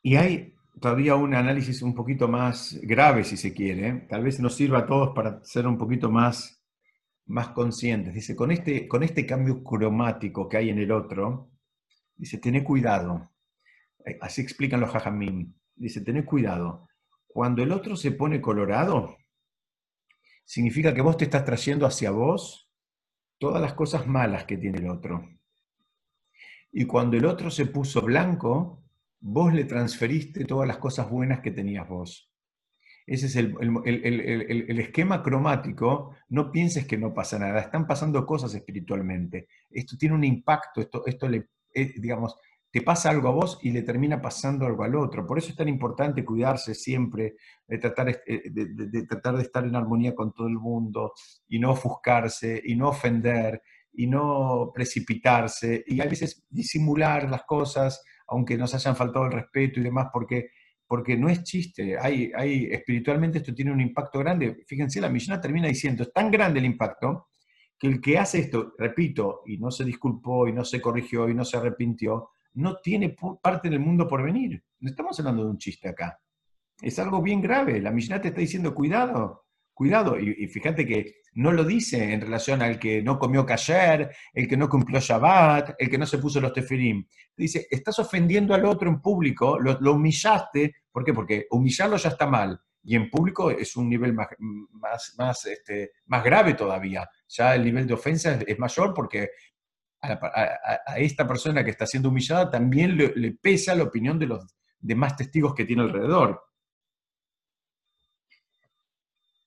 [0.01, 4.07] Y hay todavía un análisis un poquito más grave, si se quiere.
[4.09, 6.63] Tal vez nos sirva a todos para ser un poquito más,
[7.27, 8.15] más conscientes.
[8.15, 11.51] Dice, con este, con este cambio cromático que hay en el otro,
[12.15, 13.33] dice, tené cuidado.
[14.05, 15.53] Eh, así explican los jajamim.
[15.75, 16.89] Dice, tened cuidado.
[17.27, 19.17] Cuando el otro se pone colorado,
[20.53, 22.71] significa que vos te estás trayendo hacia vos
[23.39, 25.27] todas las cosas malas que tiene el otro.
[26.71, 28.85] Y cuando el otro se puso blanco,
[29.19, 32.31] vos le transferiste todas las cosas buenas que tenías vos.
[33.07, 36.15] Ese es el, esquema cromático.
[36.29, 37.59] No pienses que no pasa nada.
[37.59, 39.49] Están pasando cosas espiritualmente.
[39.71, 42.37] Esto tiene un impacto, esto, esto le, eh, digamos,
[42.73, 45.27] te pasa algo a vos y le termina pasando algo al otro.
[45.27, 47.35] Por eso es tan importante cuidarse siempre,
[47.69, 51.13] de tratar, eh, de, tratar de estar en armonía con todo el mundo
[51.49, 53.61] y no ofuscarse y no ofender
[53.93, 59.79] y no precipitarse y a veces disimular las cosas, aunque nos hayan faltado el respeto
[59.79, 60.49] y demás, porque,
[60.87, 61.99] porque no es chiste.
[61.99, 64.65] Hay, hay, espiritualmente esto tiene un impacto grande.
[64.67, 67.29] Fíjense, la Mishnah termina diciendo, es tan grande el impacto
[67.79, 71.35] que el que hace esto, repito, y no se disculpó y no se corrigió y
[71.35, 74.63] no se arrepintió, no tiene parte del mundo por venir.
[74.81, 76.21] No estamos hablando de un chiste acá.
[76.81, 77.81] Es algo bien grave.
[77.81, 80.19] La Mishnah te está diciendo, cuidado, cuidado.
[80.19, 84.57] Y, fíjate que no lo dice en relación al que no comió kasher, el que
[84.57, 87.07] no cumplió Shabbat, el que no se puso los tefirim.
[87.37, 90.75] Dice, estás ofendiendo al otro en público, lo, humillaste.
[90.91, 91.15] ¿Por qué?
[91.15, 92.61] Porque humillarlo ya está mal.
[92.85, 97.09] Y en público es un nivel más, más, más, este, más grave todavía.
[97.29, 99.31] Ya el nivel de ofensa es mayor porque
[100.03, 104.45] a, esta persona que está siendo humillada también le, pesa la opinión de los
[104.79, 106.43] demás testigos que tiene alrededor.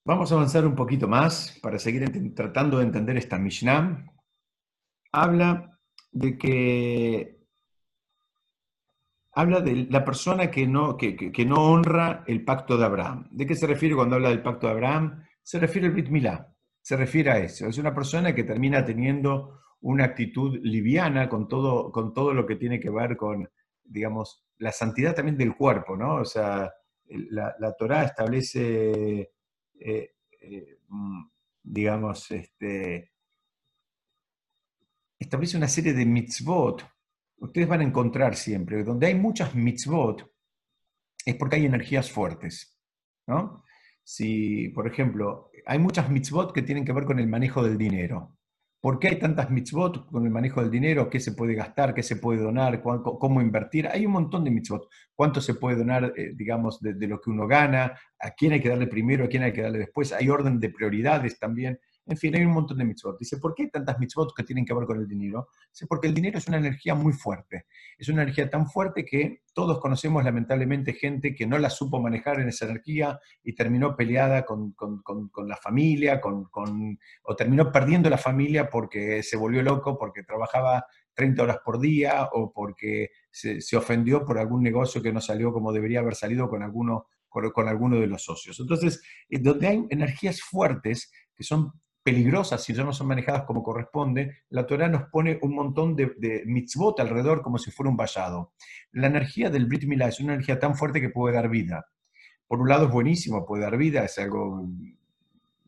[0.06, 4.06] Vamos a avanzar un poquito más para seguir tratando de entender esta Mishnah.
[5.12, 5.80] Habla
[6.12, 7.36] de que
[9.34, 13.28] habla de la persona que no, que, no honra el pacto de Abraham.
[13.32, 15.24] ¿De qué se refiere cuando habla del pacto de Abraham?
[15.42, 16.56] Se refiere al Brit Milá.
[16.82, 17.68] Se refiere a eso.
[17.68, 22.56] Es una persona que termina teniendo una actitud liviana con todo, con todo lo que
[22.56, 23.48] tiene que ver con,
[23.84, 26.16] digamos, la santidad también del cuerpo, ¿no?
[26.16, 26.74] O sea,
[27.08, 29.32] la, la Torah establece,
[29.80, 31.22] eh, eh, mm,
[31.62, 33.12] digamos, este,
[35.20, 36.84] establece una serie de mitzvot.
[37.38, 40.34] Ustedes van a encontrar siempre, donde hay muchas mitzvot,
[41.24, 42.76] es porque hay energías fuertes,
[43.28, 43.64] ¿no?
[44.04, 48.36] Si, por ejemplo, hay muchas mitzvot que tienen que ver con el manejo del dinero.
[48.86, 51.10] ¿Por qué hay tantas mitzvot con el manejo del dinero?
[51.10, 51.96] ¿Qué se puede gastar?
[51.96, 52.84] ¿Qué se puede donar?
[52.84, 53.88] ¿Cómo invertir?
[53.88, 54.88] Hay un montón de mitzvot.
[55.16, 58.00] ¿Cuánto se puede donar, eh, digamos, de, lo que uno gana?
[58.20, 59.26] ¿A quién hay que darle primero?
[59.26, 60.14] ¿A quién hay que darle después?
[60.14, 61.80] Hay orden de prioridades también.
[62.08, 63.18] En fin, hay un montón de mitzvot.
[63.18, 65.50] Dice, ¿por qué hay tantas mitzvot que tienen que ver con el dinero?
[65.72, 67.66] Dice, porque el dinero es una energía muy fuerte.
[67.98, 72.40] Es una energía tan fuerte que todos conocemos lamentablemente gente que no la supo manejar
[72.40, 74.76] en esa energía y terminó peleada con,
[75.48, 76.48] la familia, con,
[77.24, 82.30] o terminó perdiendo la familia porque se volvió loco, porque trabajaba 30 horas por día
[82.34, 86.62] o porque se, ofendió por algún negocio que no salió como debería haber salido con
[86.62, 88.60] alguno, con alguno de los socios.
[88.60, 91.72] Entonces, eh, donde hay energías fuertes que son
[92.06, 97.00] peligrosas si no son manejadas como corresponde, la Torah nos pone un montón de, mitzvot
[97.00, 98.54] alrededor como si fuera un vallado.
[98.92, 101.88] La energía del Brit Milá es una energía tan fuerte que puede dar vida.
[102.46, 104.70] Por un lado es buenísimo, puede dar vida, es algo,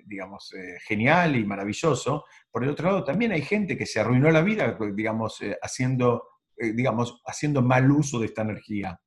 [0.05, 2.25] digamos, eh, genial y maravilloso.
[2.51, 6.21] Por el otro lado también hay gente que se arruinó la vida, digamos, eh, haciendo,
[6.55, 8.99] eh, digamos, haciendo mal uso de esta energía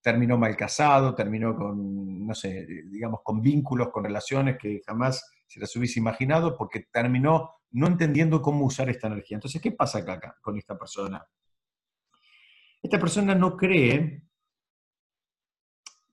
[0.00, 5.60] terminó mal casado, terminó con, no sé, digamos, con vínculos, con relaciones que jamás se
[5.60, 9.36] las hubiese imaginado porque terminó no entendiendo cómo usar esta energía.
[9.36, 11.26] Entonces, ¿qué pasa acá, con esta persona?
[12.82, 14.22] Esta persona no cree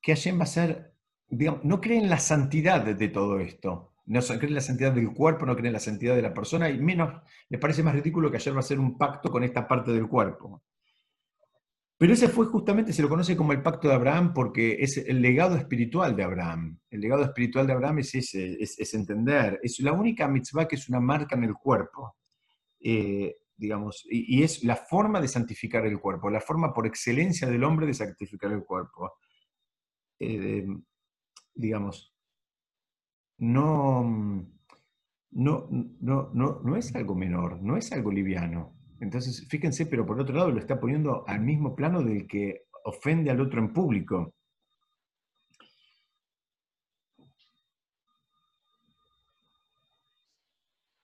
[0.02, 0.94] que Hashem va a ser,
[1.28, 3.94] digamos, no cree en la santidad de, todo esto.
[4.06, 6.70] No cree en la santidad del cuerpo, no cree en la santidad de la persona
[6.70, 9.68] y menos le parece más ridículo que ayer va a ser un pacto con esta
[9.68, 10.64] parte del cuerpo.
[11.98, 15.22] Pero ese fue justamente, se lo conoce como el pacto de Abraham porque es el
[15.22, 16.78] legado espiritual de Abraham.
[16.90, 19.60] El legado espiritual de Abraham es ese, es, entender.
[19.64, 22.18] Es la única mitzvah que es una marca en el cuerpo.
[22.82, 27.64] Eh, digamos, y, es la forma de santificar el cuerpo, la forma por excelencia del
[27.64, 29.14] hombre de santificar el cuerpo.
[30.20, 30.68] Eh,
[31.54, 32.14] digamos,
[33.38, 34.04] no,
[35.32, 38.76] no, no, no, no es algo menor, no es algo liviano.
[39.06, 43.30] Entonces, fíjense, pero por otro lado lo está poniendo al mismo plano del que ofende
[43.30, 44.34] al otro en público.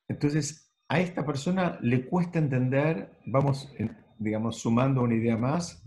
[0.07, 3.71] Entonces, a esta persona le cuesta entender, vamos,
[4.17, 5.83] digamos, sumando una idea más,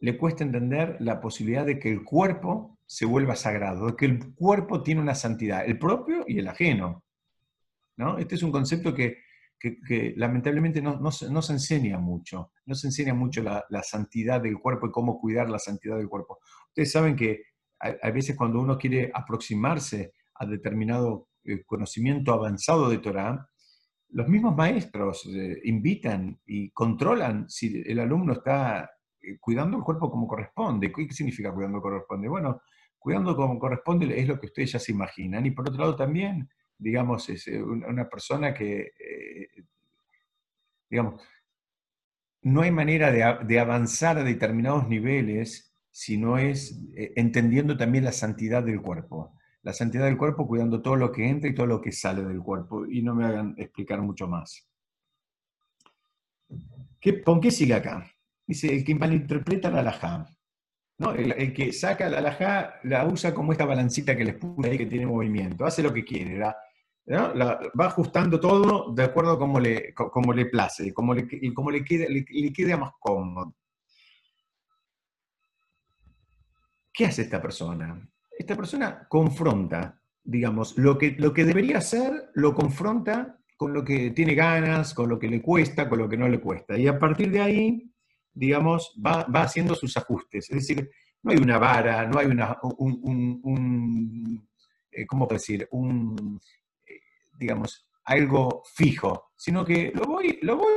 [0.00, 4.34] le cuesta entender la posibilidad de que el cuerpo se vuelva sagrado, de que el
[4.34, 7.02] cuerpo tiene una santidad, el propio y el ajeno.
[7.96, 8.18] ¿no?
[8.18, 9.25] Este es un concepto que
[9.86, 14.90] que, lamentablemente no, se, enseña mucho, no se enseña mucho la, santidad del cuerpo y
[14.90, 16.38] cómo cuidar la santidad del cuerpo.
[16.68, 17.42] Ustedes saben que
[17.78, 23.48] a, veces cuando uno quiere aproximarse a determinado eh, conocimiento avanzado de Torah,
[24.10, 30.10] los mismos maestros eh, invitan y controlan si el alumno está eh, cuidando el cuerpo
[30.10, 30.92] como corresponde.
[30.92, 32.28] ¿Qué significa cuidando como corresponde?
[32.28, 32.62] Bueno,
[32.98, 35.44] cuidando como corresponde es lo que ustedes ya se imaginan.
[35.44, 36.48] Y por otro lado también
[36.78, 38.92] digamos, es una persona que,
[40.88, 41.22] digamos,
[42.42, 48.12] no hay manera de, avanzar a determinados niveles si no es eh, entendiendo también la
[48.12, 49.34] santidad del cuerpo.
[49.62, 52.40] La santidad del cuerpo cuidando todo lo que entra y todo lo que sale del
[52.40, 52.86] cuerpo.
[52.86, 54.68] Y no me hagan explicar mucho más.
[57.00, 58.08] ¿Qué, ¿Con qué sigue acá?
[58.46, 60.26] Dice, el que malinterpreta la alajá.
[60.98, 61.12] ¿no?
[61.12, 64.86] El, que saca la alajá la usa como esta balancita que les puse ahí que
[64.86, 65.66] tiene movimiento.
[65.66, 66.38] Hace lo que quiere.
[67.08, 71.84] Va ajustando todo de acuerdo a cómo le, como le place, como le, como le,
[71.84, 73.54] quede, le, quede más cómodo.
[76.92, 78.08] ¿Qué hace esta persona?
[78.36, 84.10] Esta persona confronta, digamos, lo que, lo que debería hacer, lo confronta con lo que
[84.10, 86.76] tiene ganas, con lo que le cuesta, con lo que no le cuesta.
[86.76, 87.92] Y a partir de ahí,
[88.32, 90.50] digamos, va, haciendo sus ajustes.
[90.50, 90.90] Es decir,
[91.22, 94.48] no hay una vara, no hay una, un,
[94.90, 95.66] eh, ¿cómo decir?
[95.70, 96.40] Un,
[97.36, 100.72] digamos, algo fijo, sino que lo voy, lo voy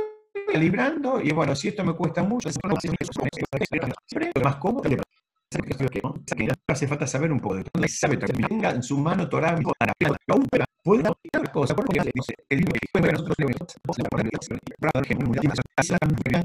[0.52, 2.48] calibrando y bueno, si esto me cuesta mucho,
[4.42, 4.82] más cómodo,
[6.68, 7.64] hace falta saber un poco de.
[7.88, 9.58] Sabe tenga en su mano Torah,
[10.82, 13.44] puede otra cosa, porque dice, el libro que nosotros que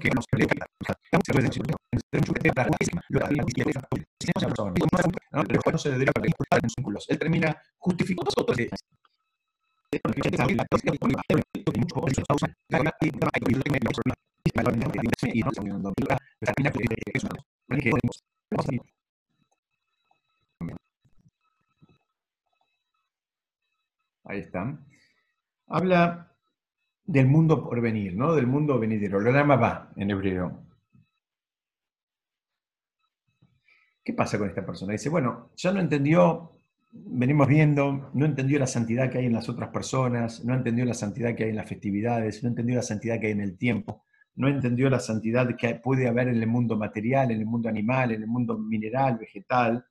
[0.09, 0.25] nos.
[7.07, 7.61] Él termina
[24.23, 24.77] Ahí está.
[25.67, 26.35] Habla
[27.05, 28.33] del mundo por venir, ¿no?
[28.33, 29.19] Del mundo venidero.
[29.19, 30.65] Lo llama va en hebreo.
[34.03, 34.93] ¿Qué pasa con esta persona?
[34.93, 36.54] Dice, bueno, ya no entendió,
[36.95, 40.93] venimos viendo, no entendió la santidad que hay en las otras personas, no entendió la
[40.93, 44.05] santidad que hay en las festividades, no entendió la santidad que hay en el tiempo,
[44.35, 48.11] no entendió la santidad que puede haber en el mundo material, en el mundo animal,
[48.11, 49.85] en el mundo mineral, vegetal,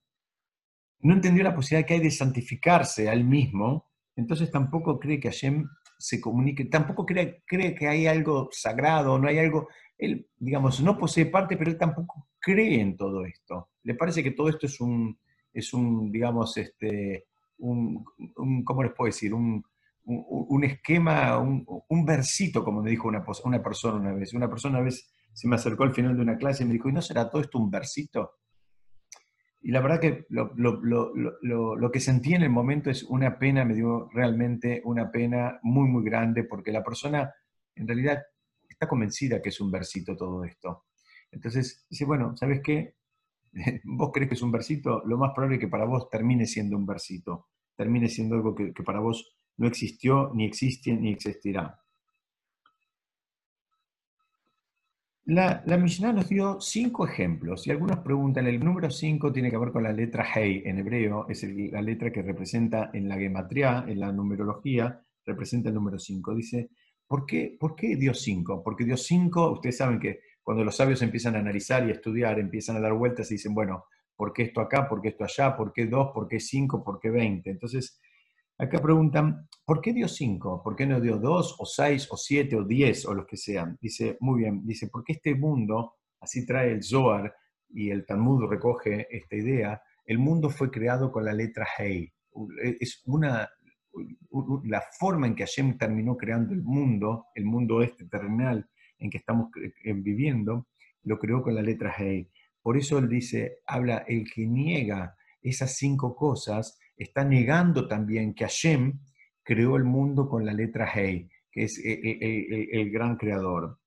[1.01, 5.69] no entendió la posibilidad que hay de santificarse al mismo entonces tampoco cree que Hashem
[5.99, 10.99] se comunique, tampoco cree, cree que hay algo sagrado, no hay algo, él, digamos, no
[10.99, 13.71] posee parte, pero él tampoco cree en todo esto.
[13.83, 15.19] Le parece que todo esto es un,
[15.55, 18.05] es un digamos, este, un,
[18.65, 19.33] ¿cómo les puedo decir?
[19.33, 19.65] Un,
[20.05, 24.35] un, esquema, un, versito, como me dijo una, una persona una vez.
[24.35, 26.89] Una persona una vez se me acercó al final de una clase y me dijo,
[26.89, 28.33] ¿y no será todo esto un versito?
[29.63, 34.11] Y la verdad que lo, que sentí en el momento es una pena, me dio
[34.13, 37.33] realmente una pena muy, muy grande, porque la persona
[37.75, 38.23] en realidad
[38.69, 40.85] está convencida que es un versito todo esto.
[41.31, 42.97] Entonces dice, bueno, ¿sabes qué?
[43.85, 46.77] Vos crees que es un versito, lo más probable es que para vos termine siendo
[46.77, 51.81] un versito, termine siendo algo que, para vos no existió, ni existe, ni existirá.
[55.27, 59.57] La, la Mishnah nos dio cinco ejemplos y algunos preguntan, el número cinco tiene que
[59.57, 63.87] ver con la letra Hei en hebreo, es la letra que representa en la gematría,
[63.89, 66.35] en la numerología, representa el número cinco.
[66.35, 66.69] Dice,
[67.07, 68.63] ¿por qué, ¿por qué dio cinco?
[68.63, 72.77] Porque dio cinco, ustedes saben que cuando los sabios empiezan a analizar y estudiar, empiezan
[72.77, 74.89] a dar vueltas y dicen, bueno, ¿por qué esto acá?
[74.89, 75.57] ¿Por qué esto allá?
[75.57, 76.13] ¿Por qué dos?
[76.15, 76.85] ¿Por qué cinco?
[76.85, 77.51] ¿Por qué veinte?
[77.51, 78.01] Entonces,
[78.57, 80.63] Acá preguntan, ¿por qué dio cinco?
[80.63, 83.77] ¿Por qué no dio dos o seis o siete o diez o los que sean?
[83.81, 87.35] Dice, muy bien, dice, porque este mundo, así trae el Zohar
[87.71, 92.13] y el Talmud recoge esta idea, el mundo fue creado con la letra Hei.
[92.81, 93.49] Es una,
[94.65, 98.69] la forma en que Hashem terminó creando el mundo, el mundo este terrenal
[99.05, 99.51] en que estamos
[99.85, 100.67] viviendo,
[101.03, 102.31] lo creó con la letra Hei.
[102.63, 108.45] Por eso él dice, habla, el que niega esas cinco cosas, está negando también que
[108.45, 108.99] Hashem
[109.43, 113.79] creó el mundo con la letra Hei, que es el, gran creador.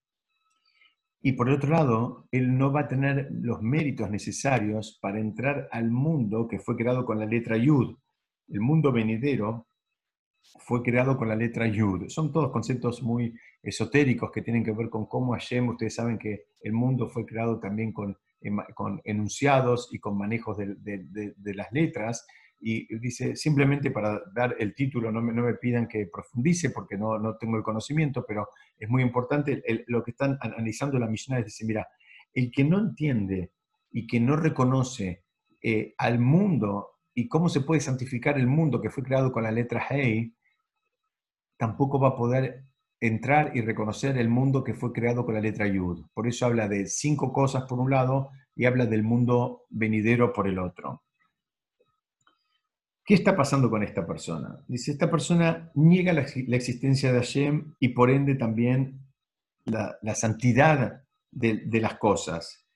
[1.19, 5.89] Y por otro lado, él no va a tener los méritos necesarios para entrar al
[5.89, 7.97] mundo que fue creado con la letra Yud.
[8.49, 9.66] El mundo venidero
[10.59, 12.07] fue creado con la letra Yud.
[12.09, 16.45] Son todos conceptos muy esotéricos que tienen que ver con cómo Hashem, ustedes saben que
[16.61, 18.17] el mundo fue creado también con,
[18.73, 22.25] con enunciados y con manejos de, de las letras,
[22.59, 26.97] y dice, simplemente para dar el título, no me, no me pidan que profundice porque
[26.97, 31.39] no, no, tengo el conocimiento, pero es muy importante lo que están analizando la Mishnah,
[31.39, 31.87] es decir, mira,
[32.33, 33.51] el que no entiende
[33.91, 35.23] y que no reconoce
[35.61, 39.51] eh, al mundo y cómo se puede santificar el mundo que fue creado con la
[39.51, 40.35] letra Hei,
[41.57, 42.63] tampoco va a poder
[42.99, 46.05] entrar y reconocer el mundo que fue creado con la letra Yud.
[46.13, 50.47] Por eso habla de cinco cosas por un lado y habla del mundo venidero por
[50.47, 51.03] el otro.
[53.07, 54.59] ¿Qué está pasando con esta persona?
[54.67, 58.99] Dice, esta persona niega la, existencia de Hashem y por ende también
[59.63, 62.66] la, santidad de, las cosas.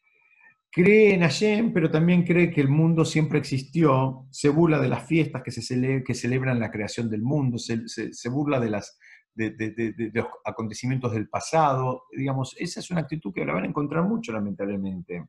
[0.74, 5.06] Cree en Hashem, pero también cree que el mundo siempre existió, se burla de las
[5.06, 8.98] fiestas que, se que celebran la creación del mundo, se, se, burla de, las,
[9.34, 12.04] de, los acontecimientos del pasado.
[12.16, 15.26] Digamos, esa es una actitud que la van a encontrar mucho, lamentablemente.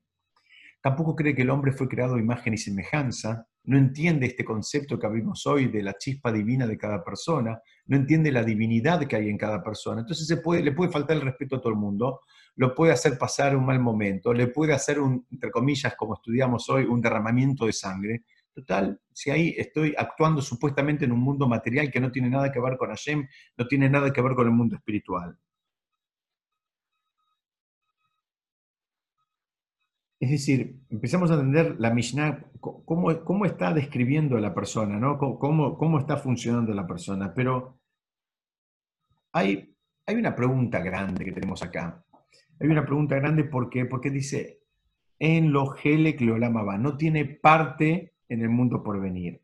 [0.80, 5.08] Tampoco cree que el hombre fue creado imagen y semejanza, no entiende este concepto que
[5.08, 9.28] vimos hoy de la chispa divina de cada persona, no entiende la divinidad que hay
[9.28, 10.00] en cada persona.
[10.00, 12.20] Entonces se puede, le puede faltar el respeto a todo el mundo,
[12.56, 16.68] lo puede hacer pasar un mal momento, le puede hacer, un, entre comillas, como estudiamos
[16.70, 18.24] hoy, un derramamiento de sangre.
[18.52, 22.60] Total, si ahí estoy actuando supuestamente en un mundo material que no tiene nada que
[22.60, 25.38] ver con Hashem, no tiene nada que ver con el mundo espiritual.
[30.22, 35.18] Es decir, empezamos a entender la Mishnah, cómo, cómo está describiendo a la persona, ¿no?
[35.18, 37.34] cómo, cómo está funcionando la persona.
[37.34, 37.80] Pero
[39.32, 39.74] hay,
[40.06, 42.04] hay una pregunta grande que tenemos acá.
[42.60, 44.60] Hay una pregunta grande porque, porque dice,
[45.18, 49.42] en lo gele va, no tiene parte en el mundo por venir.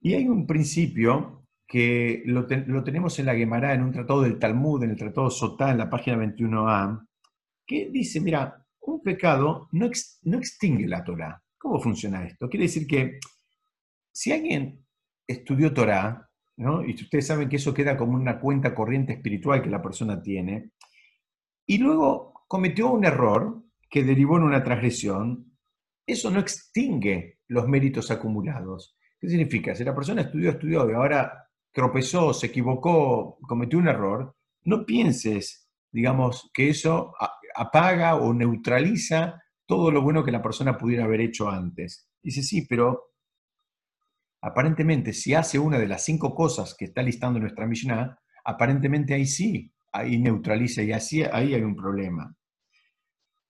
[0.00, 4.38] Y hay un principio que lo, lo tenemos en la Gemara, en un tratado del
[4.38, 7.04] Talmud, en el tratado Sotá, en la página 21a,
[7.66, 9.90] que dice, mira, un pecado no,
[10.22, 11.42] no extingue la Torah.
[11.58, 12.48] ¿Cómo funciona esto?
[12.48, 13.18] Quiere decir que
[14.12, 14.84] si alguien
[15.26, 16.84] estudió Torah, ¿no?
[16.84, 20.70] y ustedes saben que eso queda como una cuenta corriente espiritual que la persona tiene,
[21.66, 25.56] y luego cometió un error que derivó en una transgresión,
[26.06, 28.96] eso no extingue los méritos acumulados.
[29.18, 29.74] ¿Qué significa?
[29.74, 35.68] Si la persona estudió, estudió y ahora tropezó, se equivocó, cometió un error, no pienses,
[35.90, 37.14] digamos, que eso
[37.54, 42.08] apaga o neutraliza todo lo bueno que la persona pudiera haber hecho antes.
[42.22, 43.14] Dice, sí, pero
[44.40, 49.26] aparentemente si hace una de las cinco cosas que está listando nuestra Mishnah, aparentemente ahí
[49.26, 52.36] sí, ahí neutraliza y así ahí hay un problema.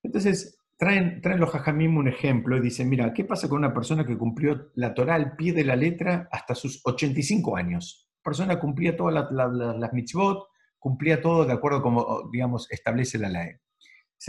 [0.03, 4.05] Entonces, traen, traen los jajamim un ejemplo y dicen, mira, ¿qué pasa con una persona
[4.05, 8.09] que cumplió la Torah al pie de la letra hasta sus 85 años?
[8.19, 10.47] La persona cumplía todas las mitzvot,
[10.79, 13.53] cumplía todo de acuerdo como, digamos, establece la ley.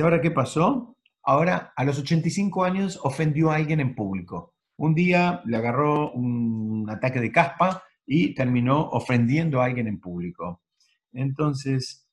[0.01, 0.97] ¿Ahora qué pasó?
[1.23, 4.53] Ahora, a los 85 años, ofendió a alguien en público.
[4.77, 10.61] Un día le agarró un ataque de caspa y terminó ofendiendo a alguien en público.
[11.13, 12.07] Entonces,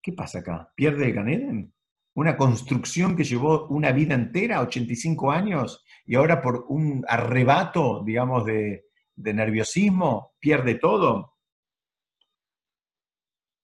[0.00, 0.72] ¿qué pasa acá?
[0.74, 1.74] ¿Pierde Ganeden?
[2.14, 8.44] Una construcción que llevó una vida entera, 85 años, y ahora por un arrebato, digamos,
[8.44, 8.84] de
[9.16, 11.34] nerviosismo, pierde todo.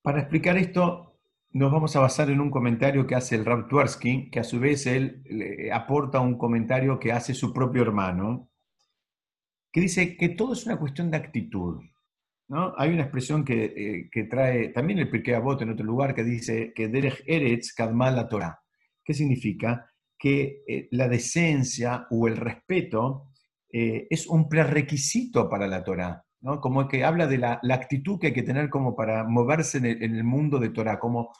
[0.02, 1.13] Para explicar esto,
[1.54, 4.58] nos vamos a basar en un comentario que hace el Rab Tversky, que a su
[4.58, 5.22] vez él
[5.72, 8.50] aporta un comentario que hace su propio hermano,
[9.72, 11.80] que dice que todo es una cuestión de actitud.
[12.48, 12.74] ¿no?
[12.76, 16.72] Hay una expresión que, eh, trae también el Pirkei Avot en otro lugar que dice
[16.74, 18.60] que Derech Eretz Kadma la Torah.
[19.04, 19.88] ¿Qué significa?
[20.18, 23.28] Que eh, la decencia o el respeto
[23.68, 26.24] eh, es un prerequisito para la Torah.
[26.44, 26.60] ¿No?
[26.60, 30.24] Como que habla de la, actitud que hay que tener como para moverse en el,
[30.24, 31.32] mundo de Torah, como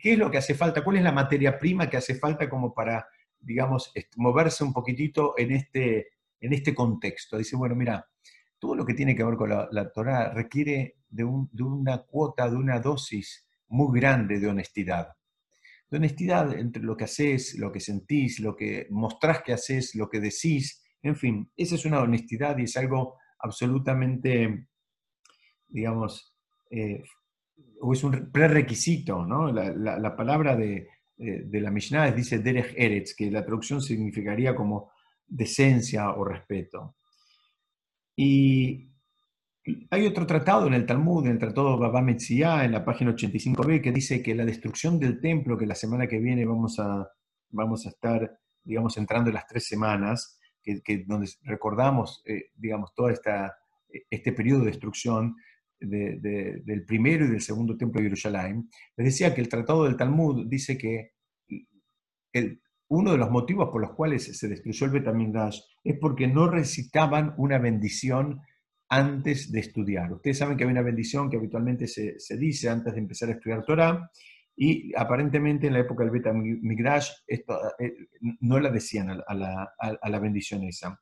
[0.00, 0.82] ¿Qué es lo que hace falta?
[0.82, 3.06] ¿Cuál es la materia prima que hace falta como para,
[3.38, 6.08] digamos, moverse un poquitito en este,
[6.40, 7.36] en este contexto?
[7.36, 8.08] Dice, bueno, mira,
[8.58, 12.80] todo lo que tiene que ver con la, Torah requiere de, una cuota, de una
[12.80, 15.08] dosis muy grande de honestidad.
[15.90, 20.08] De honestidad entre lo que haces, lo que sentís, lo que mostrás que haces, lo
[20.08, 24.68] que decís, en fin, esa es una honestidad y es algo absolutamente,
[25.68, 26.34] digamos,
[26.70, 27.04] eh,
[27.92, 29.52] es un prerequisito, ¿no?
[29.52, 34.90] La, palabra de, la Mishnah dice Derech Eretz, que la traducción significaría como
[35.26, 36.96] decencia o respeto.
[38.16, 38.90] Y
[39.90, 43.82] hay otro tratado en el Talmud, en el tratado Baba Metzia, en la página 85b,
[43.82, 47.08] que dice que la destrucción del templo, que la semana que viene vamos a,
[47.50, 53.10] vamos a estar, digamos, entrando en las tres semanas, que, donde recordamos, eh, digamos, todo
[53.10, 53.54] esta,
[54.10, 55.36] este periodo de destrucción,
[55.80, 60.46] del primero y del segundo templo de Jerusalén, les decía que el tratado del Talmud
[60.46, 61.12] dice que
[62.88, 67.34] uno de los motivos por los cuales se destruyó el Betamigdash es porque no recitaban
[67.36, 68.40] una bendición
[68.88, 70.12] antes de estudiar.
[70.12, 73.64] Ustedes saben que hay una bendición que habitualmente se, dice antes de empezar a estudiar
[73.64, 74.10] Torah,
[74.56, 77.94] y aparentemente en la época del Betamigdash esto, eh,
[78.40, 81.00] no la decían a la, a la bendición esa.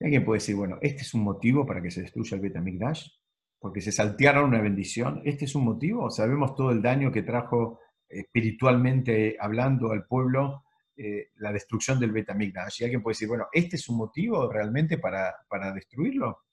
[0.00, 3.08] Alguien puede decir, bueno, este es un motivo para que se destruya el Betamigdash,
[3.58, 5.22] porque se saltearon una bendición.
[5.24, 6.10] ¿Este es un motivo?
[6.10, 10.64] Sabemos todo el daño que trajo espiritualmente hablando al pueblo
[10.96, 12.80] eh, la destrucción del Betamigdash.
[12.80, 16.45] Y alguien puede decir, bueno, ¿este es un motivo realmente para, para destruirlo?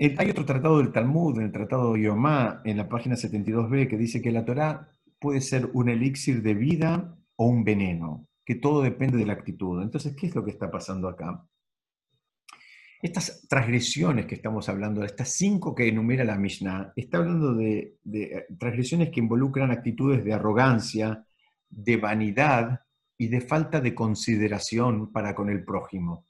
[0.00, 3.98] Hay otro tratado del Talmud, en el tratado de Yomá, en la página 72b, que
[3.98, 4.88] dice que la Torá
[5.18, 9.82] puede ser un elixir de vida o un veneno, que todo depende de la actitud.
[9.82, 11.44] Entonces, ¿qué es lo que está pasando acá?
[13.02, 18.46] Estas transgresiones que estamos hablando, estas cinco que enumera la Mishnah, está hablando de, de
[18.58, 21.26] transgresiones que involucran actitudes de arrogancia,
[21.68, 22.80] de vanidad
[23.18, 26.24] y de falta de consideración para con el prójimo.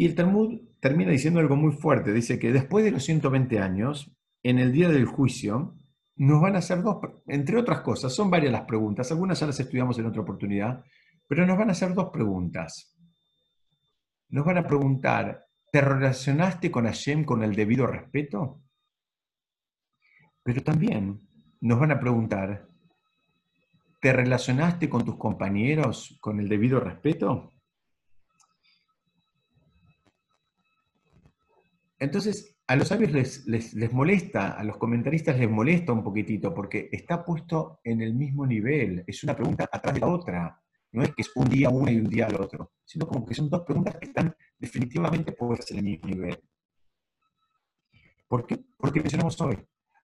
[0.00, 2.14] Y el Talmud termina diciendo algo muy fuerte.
[2.14, 4.10] Dice que después de los 120 años,
[4.42, 5.76] en el día del juicio,
[6.16, 9.60] nos van a hacer dos, entre otras cosas, son varias las preguntas, algunas ya las
[9.60, 10.82] estudiamos en otra oportunidad,
[11.28, 12.96] pero nos van a hacer dos preguntas.
[14.30, 18.62] Nos van a preguntar, ¿te relacionaste con Hashem con el debido respeto?
[20.42, 21.20] Pero también
[21.60, 22.66] nos van a preguntar,
[24.00, 27.52] ¿te relacionaste con tus compañeros con el debido respeto?
[32.00, 36.88] Entonces, a los sabios les, les, molesta, a los comentaristas les molesta un poquitito, porque
[36.90, 40.62] está puesto en el mismo nivel, es una pregunta atrás de la otra.
[40.92, 43.34] No es que es un día uno y un día al otro, sino como que
[43.34, 46.38] son dos preguntas que están definitivamente puestas en el mismo nivel.
[48.26, 48.58] ¿Por qué?
[48.78, 49.58] Porque mencionamos hoy.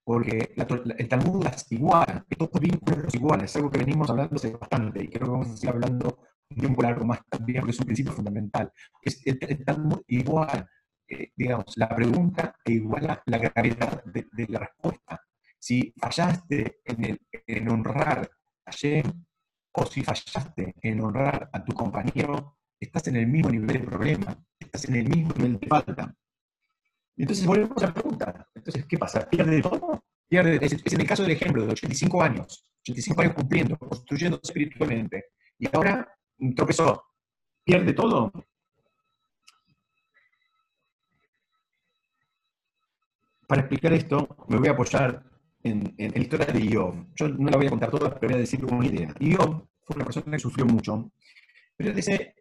[0.05, 0.55] Porque
[0.99, 4.51] el Talmud las iguala, que todos vínculos los iguala, es algo que venimos hablando hace
[4.51, 6.19] bastante y creo que vamos a seguir hablando
[6.51, 8.71] un tiempo largo más también, porque es un principio fundamental.
[9.03, 10.69] Es el, el Talmud igual
[11.09, 15.21] eh, digamos, la pregunta que iguala la gravedad de, la respuesta.
[15.59, 18.29] Si fallaste en, en honrar
[18.65, 19.25] a Shem
[19.73, 24.37] o si fallaste en honrar a tu compañero, estás en el mismo nivel de problema,
[24.59, 26.15] estás en el mismo nivel de falta.
[27.17, 28.49] Entonces volvemos a la pregunta.
[28.55, 29.29] Entonces, ¿qué pasa?
[29.29, 30.05] ¿Pierde todo?
[30.29, 35.27] Pierde, es, en el caso del ejemplo de 85 años, 85 años cumpliendo, construyendo espiritualmente,
[35.59, 36.07] y ahora
[36.55, 37.05] tropezó.
[37.65, 38.33] ¿Pierde todo?
[43.47, 45.23] Para explicar esto, me voy a apoyar
[45.63, 47.07] en, la historia de Iov.
[47.15, 49.15] Yo no la voy a contar toda, pero voy a decir una idea.
[49.19, 51.11] Iov fue una persona que sufrió mucho,
[51.77, 52.35] pero dice,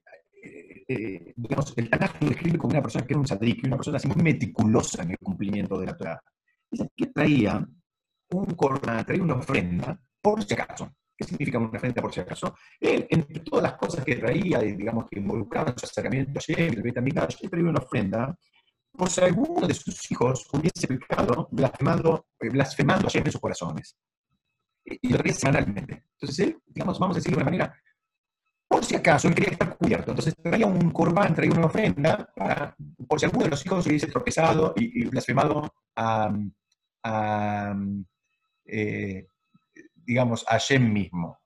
[0.43, 3.77] eh, eh, digamos, el Tanaj lo describe como una persona que era un sadrik, una
[3.77, 6.21] persona así muy meticulosa en el cumplimiento de la Torah.
[6.69, 7.65] Dice que traía
[8.31, 10.91] un corban, traía una ofrenda, por si acaso.
[11.17, 12.55] ¿Qué significa una ofrenda por si acaso?
[12.79, 16.81] Él, entre todas las cosas que traía, digamos, que involucraban su acercamiento a Shem, el
[16.81, 18.37] Betamigdash, él traía una ofrenda
[18.95, 23.97] por si alguno de sus hijos hubiese pecado blasfemando, eh, blasfemando en sus corazones.
[24.83, 26.05] Y, lo traía semanalmente.
[26.13, 27.81] Entonces él, digamos, vamos a decirlo de una manera,
[28.67, 30.11] por si acaso él quería estar cubierto.
[30.11, 32.75] Entonces traía un corbán, traía una ofrenda, para,
[33.07, 37.75] por si alguno de los hijos hubiese tropezado y, blasfemado a,
[38.65, 39.27] eh,
[39.95, 41.39] digamos, a mismo.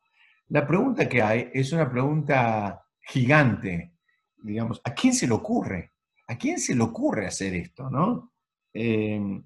[0.47, 3.93] La pregunta que hay es una pregunta gigante,
[4.41, 5.93] digamos, ¿a quién se le ocurre?
[6.29, 8.33] ¿A quién se le ocurre hacer esto, no?
[8.71, 9.43] Em,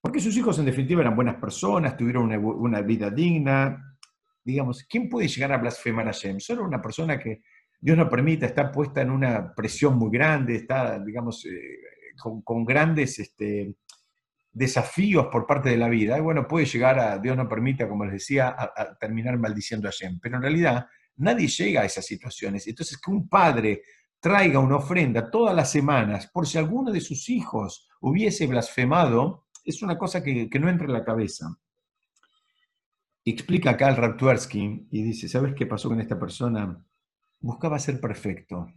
[0.00, 3.98] porque sus hijos en definitiva eran buenas personas, tuvieron una, vida digna.
[4.42, 6.40] Digamos, ¿quién puede llegar a blasfemar a Shem?
[6.40, 7.42] Solo una persona que
[7.78, 11.80] Dios no permita, está puesta en una presión muy grande, está, digamos, eh,
[12.42, 13.74] con, grandes este,
[14.50, 16.16] desafíos por parte de la vida.
[16.16, 19.92] Y bueno, puede llegar a, Dios no permita, como les decía, a, terminar maldiciendo a
[19.92, 20.18] Shem.
[20.18, 20.86] Pero en realidad
[21.16, 22.66] nadie llega a esas situaciones.
[22.66, 23.82] Entonces, que un padre
[24.20, 29.82] traiga una ofrenda todas las semanas por si alguno de sus hijos hubiese blasfemado, es
[29.82, 31.58] una cosa que, no entra en la cabeza.
[33.24, 36.84] explica acá el Raptuersky y dice, ¿sabes qué pasó con esta persona?
[37.40, 38.72] Buscaba ser perfecto,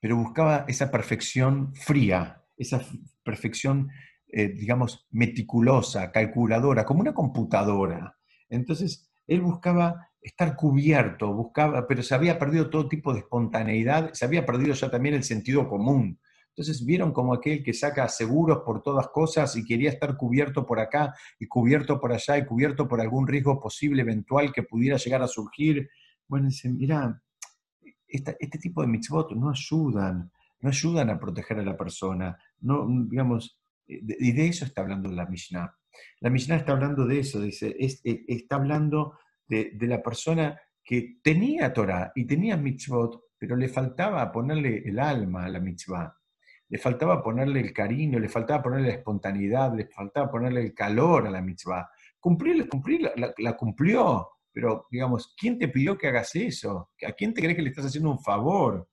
[0.00, 2.84] pero buscaba esa perfección fría, esa
[3.24, 3.90] perfección,
[4.28, 8.16] eh, digamos, meticulosa, calculadora, como una computadora.
[8.48, 14.24] Entonces, él buscaba estar cubierto, buscaba, pero se había perdido todo tipo de espontaneidad, se
[14.24, 16.18] había perdido ya también el sentido común.
[16.54, 20.80] Entonces vieron como aquel que saca seguros por todas cosas y quería estar cubierto por
[20.80, 25.22] acá y cubierto por allá y cubierto por algún riesgo posible eventual que pudiera llegar
[25.22, 25.88] a surgir.
[26.28, 27.20] Bueno, dicen, mira,
[28.06, 32.38] este tipo de mitzvot no ayudan, no ayudan a proteger a la persona.
[32.60, 35.74] No, digamos, y de eso está hablando la Mishnah.
[36.20, 39.18] La Mishnah está hablando de eso, dice, eh, está hablando
[39.52, 45.44] de, la persona que tenía Torah y tenía mitzvot, pero le faltaba ponerle el alma
[45.44, 46.16] a la mitzvah,
[46.68, 51.26] le faltaba ponerle el cariño, le faltaba ponerle la espontaneidad, le faltaba ponerle el calor
[51.26, 51.90] a la mitzvah.
[52.18, 56.90] Cumplir, cumplir la, la cumplió, pero digamos, ¿quién te pidió que hagas eso?
[57.06, 58.88] ¿A quién te crees que le estás haciendo un favor?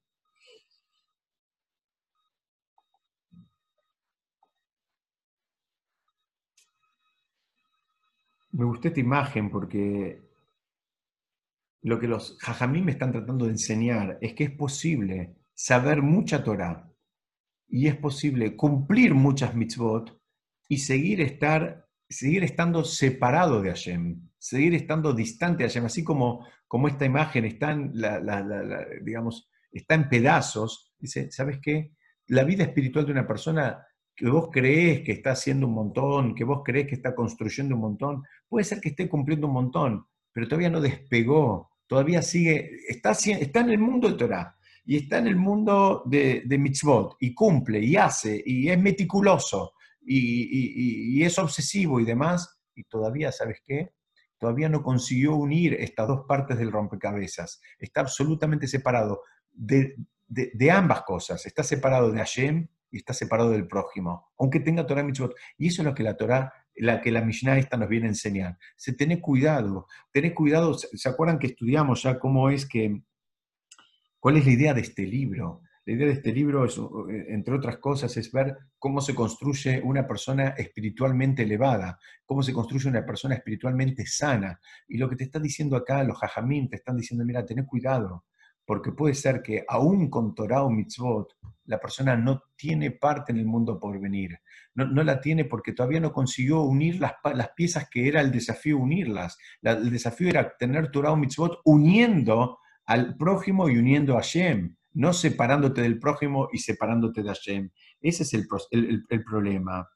[8.51, 10.28] Me gustó esta imagen porque
[11.81, 16.43] lo que los jajamí me están tratando de enseñar es que es posible saber mucha
[16.43, 16.89] Torah
[17.67, 20.19] y es posible cumplir muchas mitzvot
[20.67, 26.45] y seguir, estar, seguir estando separado de Hashem, seguir estando distante de Hashem, así como,
[26.67, 27.93] como esta imagen está en,
[29.03, 30.93] digamos, está en pedazos.
[30.97, 31.93] Dice, ¿sabes qué?
[32.27, 36.43] La vida espiritual de una persona que vos crees que está haciendo un montón, que
[36.43, 40.47] vos crees que está construyendo un montón, puede ser que esté cumpliendo un montón, pero
[40.47, 45.25] todavía no despegó, todavía sigue, está, está en el mundo de Torah y está en
[45.27, 51.99] el mundo de, de mitzvot y cumple y hace y es meticuloso y, es obsesivo
[51.99, 53.93] y demás, y todavía, ¿sabes qué?
[54.37, 57.59] Todavía no consiguió unir estas dos partes del rompecabezas.
[57.77, 59.95] Está absolutamente separado de,
[60.27, 61.45] de, de ambas cosas.
[61.45, 65.35] Está separado de Hashem y está separado del prójimo, aunque tenga Torah Mitzvot.
[65.57, 68.09] Y eso es lo que la Torah, la que la Mishnah esta nos viene a
[68.09, 68.57] enseñar.
[68.75, 73.01] Se tiene cuidado, tenés cuidado, ¿se acuerdan que estudiamos ya cómo es que,
[74.19, 75.61] cuál es la idea de este libro?
[75.85, 76.79] La idea de este libro, es,
[77.29, 82.89] entre otras cosas, es ver cómo se construye una persona espiritualmente elevada, cómo se construye
[82.89, 84.59] una persona espiritualmente sana.
[84.87, 88.25] Y lo que te está diciendo acá, los jajamín, te están diciendo, mira, ten cuidado,
[88.69, 93.39] porque puede ser que aún con Torah o mitzvot, la persona no tiene parte en
[93.39, 94.37] el mundo por venir.
[94.75, 98.31] No, no la tiene porque todavía no consiguió unir las, las piezas que era el
[98.31, 99.39] desafío unirlas.
[99.63, 105.13] el desafío era tener Torah o mitzvot uniendo al prójimo y uniendo a Shem, no
[105.13, 107.71] separándote del prójimo y separándote de Hashem.
[107.99, 108.47] Ese es el,
[109.09, 109.89] el, problema.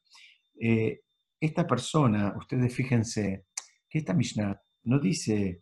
[0.59, 1.01] Eh,
[1.39, 3.45] esta persona, ustedes fíjense,
[3.87, 5.61] que esta Mishnah no dice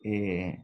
[0.00, 0.58] eh,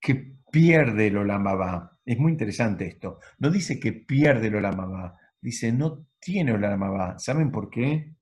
[0.00, 1.98] que pierde el Olamabá.
[2.04, 3.20] Es muy interesante esto.
[3.38, 7.18] No dice que pierde el Olamabá, dice no tiene Olamabá.
[7.18, 8.14] ¿Saben por qué?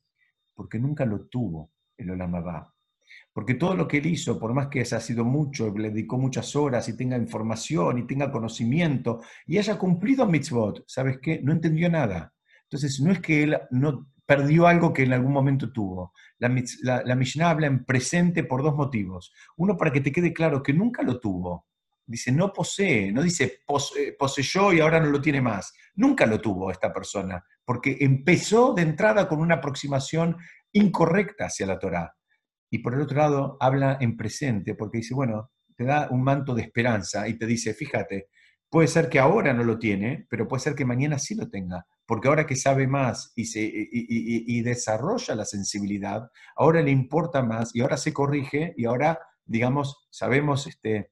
[0.55, 2.73] Porque nunca lo tuvo el Olamabá.
[3.33, 6.57] Porque todo lo que él hizo, por más que haya sido mucho, le dedicó muchas
[6.57, 11.41] horas y tenga información y tenga conocimiento y haya cumplido mitzvot, ¿sabes qué?
[11.43, 12.33] No entendió nada.
[12.63, 16.13] Entonces, no es que él no perdió algo que en algún momento tuvo.
[16.39, 16.49] La,
[16.83, 19.33] la, la Mishnah habla en presente por dos motivos.
[19.57, 21.66] Uno, para que te quede claro que nunca lo tuvo.
[22.07, 23.61] Dice, no posee, no dice
[24.17, 25.75] poseyó y ahora no lo tiene más.
[25.97, 30.37] Nunca lo tuvo esta persona, porque empezó de entrada con una aproximación
[30.73, 32.15] incorrecta hacia la Torá.
[32.71, 36.55] Y por el otro lado, habla en presente, porque dice, bueno, te da un manto
[36.55, 38.29] de esperanza y te dice, fíjate,
[38.71, 41.87] puede ser que ahora no lo tiene, pero puede ser que mañana sí lo tenga,
[42.07, 47.75] porque ahora que sabe más y, se, y desarrolla la sensibilidad, ahora le importa más
[47.75, 51.11] y ahora se corrige y ahora, digamos, sabemos este,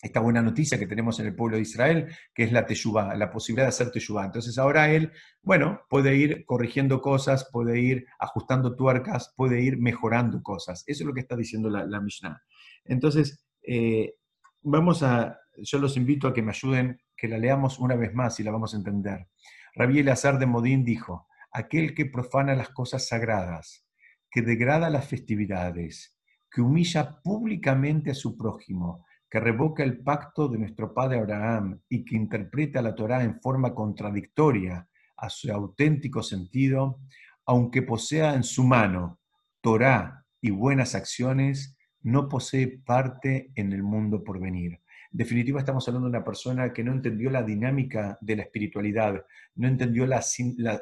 [0.00, 3.30] esta buena noticia que tenemos en el pueblo de Israel, que es la teshuvah, la
[3.30, 4.26] posibilidad de hacer teshuvah.
[4.26, 10.42] Entonces ahora él, bueno, puede ir corrigiendo cosas, puede ir ajustando tuercas, puede ir mejorando
[10.42, 10.84] cosas.
[10.86, 12.40] Eso es lo que está diciendo la, Mishnah.
[12.84, 14.14] Entonces, eh,
[14.62, 18.38] vamos a, yo los invito a que me ayuden, que la leamos una vez más
[18.38, 19.26] y la vamos a entender.
[19.74, 23.84] Rabí Elazar de Modín dijo, aquel que profana las cosas sagradas,
[24.30, 26.16] que degrada las festividades,
[26.50, 32.04] que humilla públicamente a su prójimo, que revoca el pacto de nuestro padre Abraham y
[32.04, 37.00] que interpreta la Torá en forma contradictoria a su auténtico sentido,
[37.44, 39.18] aunque posea en su mano
[39.60, 44.80] Torá y buenas acciones, no posee parte en el mundo por venir.
[45.10, 49.24] En definitiva, estamos hablando de una persona que no entendió la dinámica de la espiritualidad,
[49.54, 50.22] no entendió la,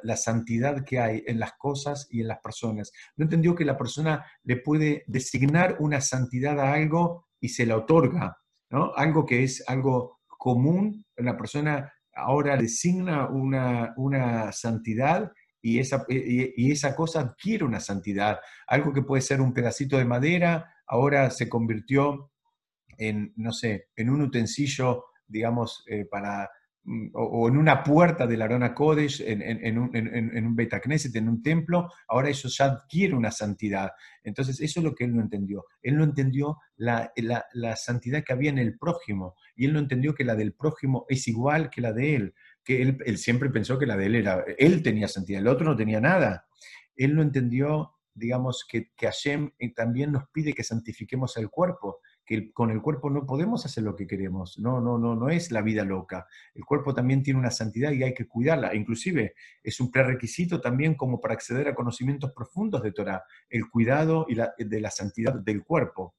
[0.02, 3.78] la, santidad que hay en las cosas y en las personas, no entendió que la
[3.78, 8.36] persona le puede designar una santidad a algo y se la otorga.
[8.70, 15.30] Algo que es algo común, la persona ahora designa una, una santidad
[15.60, 18.38] y esa, y, esa cosa adquiere una santidad.
[18.66, 22.30] Algo que puede ser un pedacito de madera, ahora se convirtió
[22.98, 26.48] en, no sé, en un utensilio, digamos, eh, para
[27.14, 31.88] O, en una puerta del Arona Kodesh, en, en, un, en, un en un templo,
[32.06, 33.90] ahora eso ya adquiere una santidad.
[34.22, 35.64] Entonces, eso es lo que él no entendió.
[35.82, 39.80] Él no entendió la, la, la, santidad que había en el prójimo, y él no
[39.80, 43.50] entendió que la del prójimo es igual que la de él, que él, él siempre
[43.50, 46.46] pensó que la de él era, él tenía santidad, el otro no tenía nada.
[46.94, 52.00] Él no entendió, digamos, que, que Hashem eh, también nos pide que santifiquemos el cuerpo,
[52.26, 54.58] que con el cuerpo no podemos hacer lo que queremos.
[54.58, 56.26] No, no, no, no es la vida loca.
[56.54, 58.74] El cuerpo también tiene una santidad y hay que cuidarla.
[58.74, 64.26] Inclusive es un prerequisito también como para acceder a conocimientos profundos de Torah, el cuidado
[64.28, 66.16] y de la santidad del cuerpo.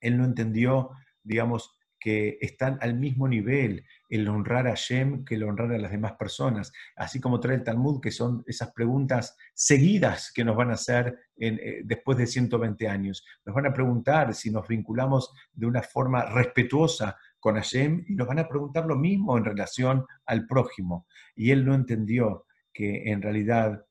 [0.00, 0.90] Él no entendió,
[1.22, 5.90] digamos, que están al mismo nivel el honrar a Shem que el honrar a las
[5.90, 10.68] demás personas, así como trae el Talmud, que son esas preguntas seguidas que nos van
[10.68, 13.24] a hacer eh, después de 120 años.
[13.46, 18.28] Nos van a preguntar si nos vinculamos de una forma respetuosa con Hashem y nos
[18.28, 21.06] van a preguntar lo mismo en relación al prójimo.
[21.34, 23.82] Y él no entendió que en realidad,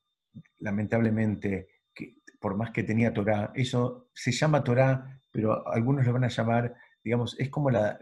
[0.60, 6.26] lamentablemente, que por más que tenía Torah, eso se llama Torah, pero algunos lo van
[6.26, 7.98] a llamar, digamos, es como la,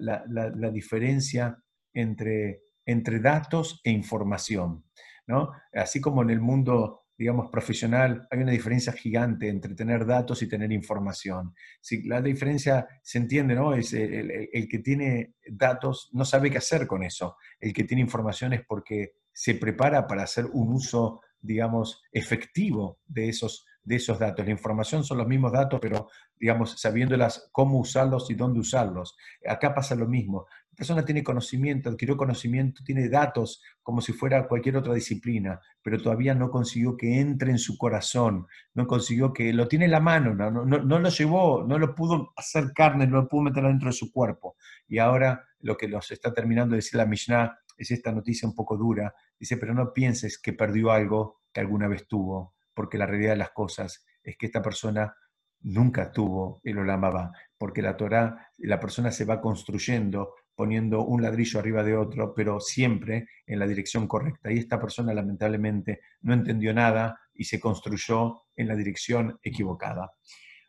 [0.71, 1.57] diferencia
[1.93, 4.85] entre, entre datos e información.
[5.27, 5.51] ¿no?
[5.73, 10.49] Así como en el mundo digamos, profesional, hay una diferencia gigante entre tener datos y
[10.49, 11.53] tener información.
[11.79, 13.75] Si la diferencia se entiende, ¿no?
[13.75, 17.37] Es el, el, que tiene datos no sabe qué hacer con eso.
[17.59, 23.29] El que tiene información es porque se prepara para hacer un uso, digamos, efectivo de
[23.29, 24.45] esos, de esos datos.
[24.45, 26.09] La información son los mismos datos, pero,
[26.39, 29.15] digamos, sabiéndolas cómo usarlos y dónde usarlos.
[29.47, 30.45] Acá pasa lo mismo.
[30.71, 36.01] La persona tiene conocimiento, adquirió conocimiento, tiene datos como si fuera cualquier otra disciplina, pero
[36.01, 39.99] todavía no consiguió que entre en su corazón, no consiguió que lo tiene en la
[39.99, 43.63] mano, no, no, no lo llevó, no lo pudo hacer carne, no lo pudo meter
[43.63, 44.55] dentro de su cuerpo.
[44.87, 48.55] Y ahora lo que nos está terminando de decir la Mishnah es esta noticia un
[48.55, 49.13] poco dura.
[49.39, 53.37] Dice, pero no pienses que perdió algo que alguna vez tuvo, porque la realidad de
[53.37, 55.15] las cosas es que esta persona
[55.61, 61.59] nunca tuvo el Olamaba, porque la Torah, la persona se va construyendo poniendo un ladrillo
[61.59, 64.51] arriba de otro, pero siempre en la dirección correcta.
[64.51, 70.11] Y esta persona lamentablemente no entendió nada y se construyó en la dirección equivocada.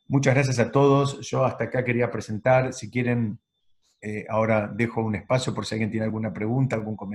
[0.09, 1.21] Muchas gracias a todos.
[1.29, 3.39] Yo hasta acá quería presentar, si quieren,
[4.01, 7.11] eh, ahora dejo un espacio por si alguien tiene alguna pregunta, algún comentario.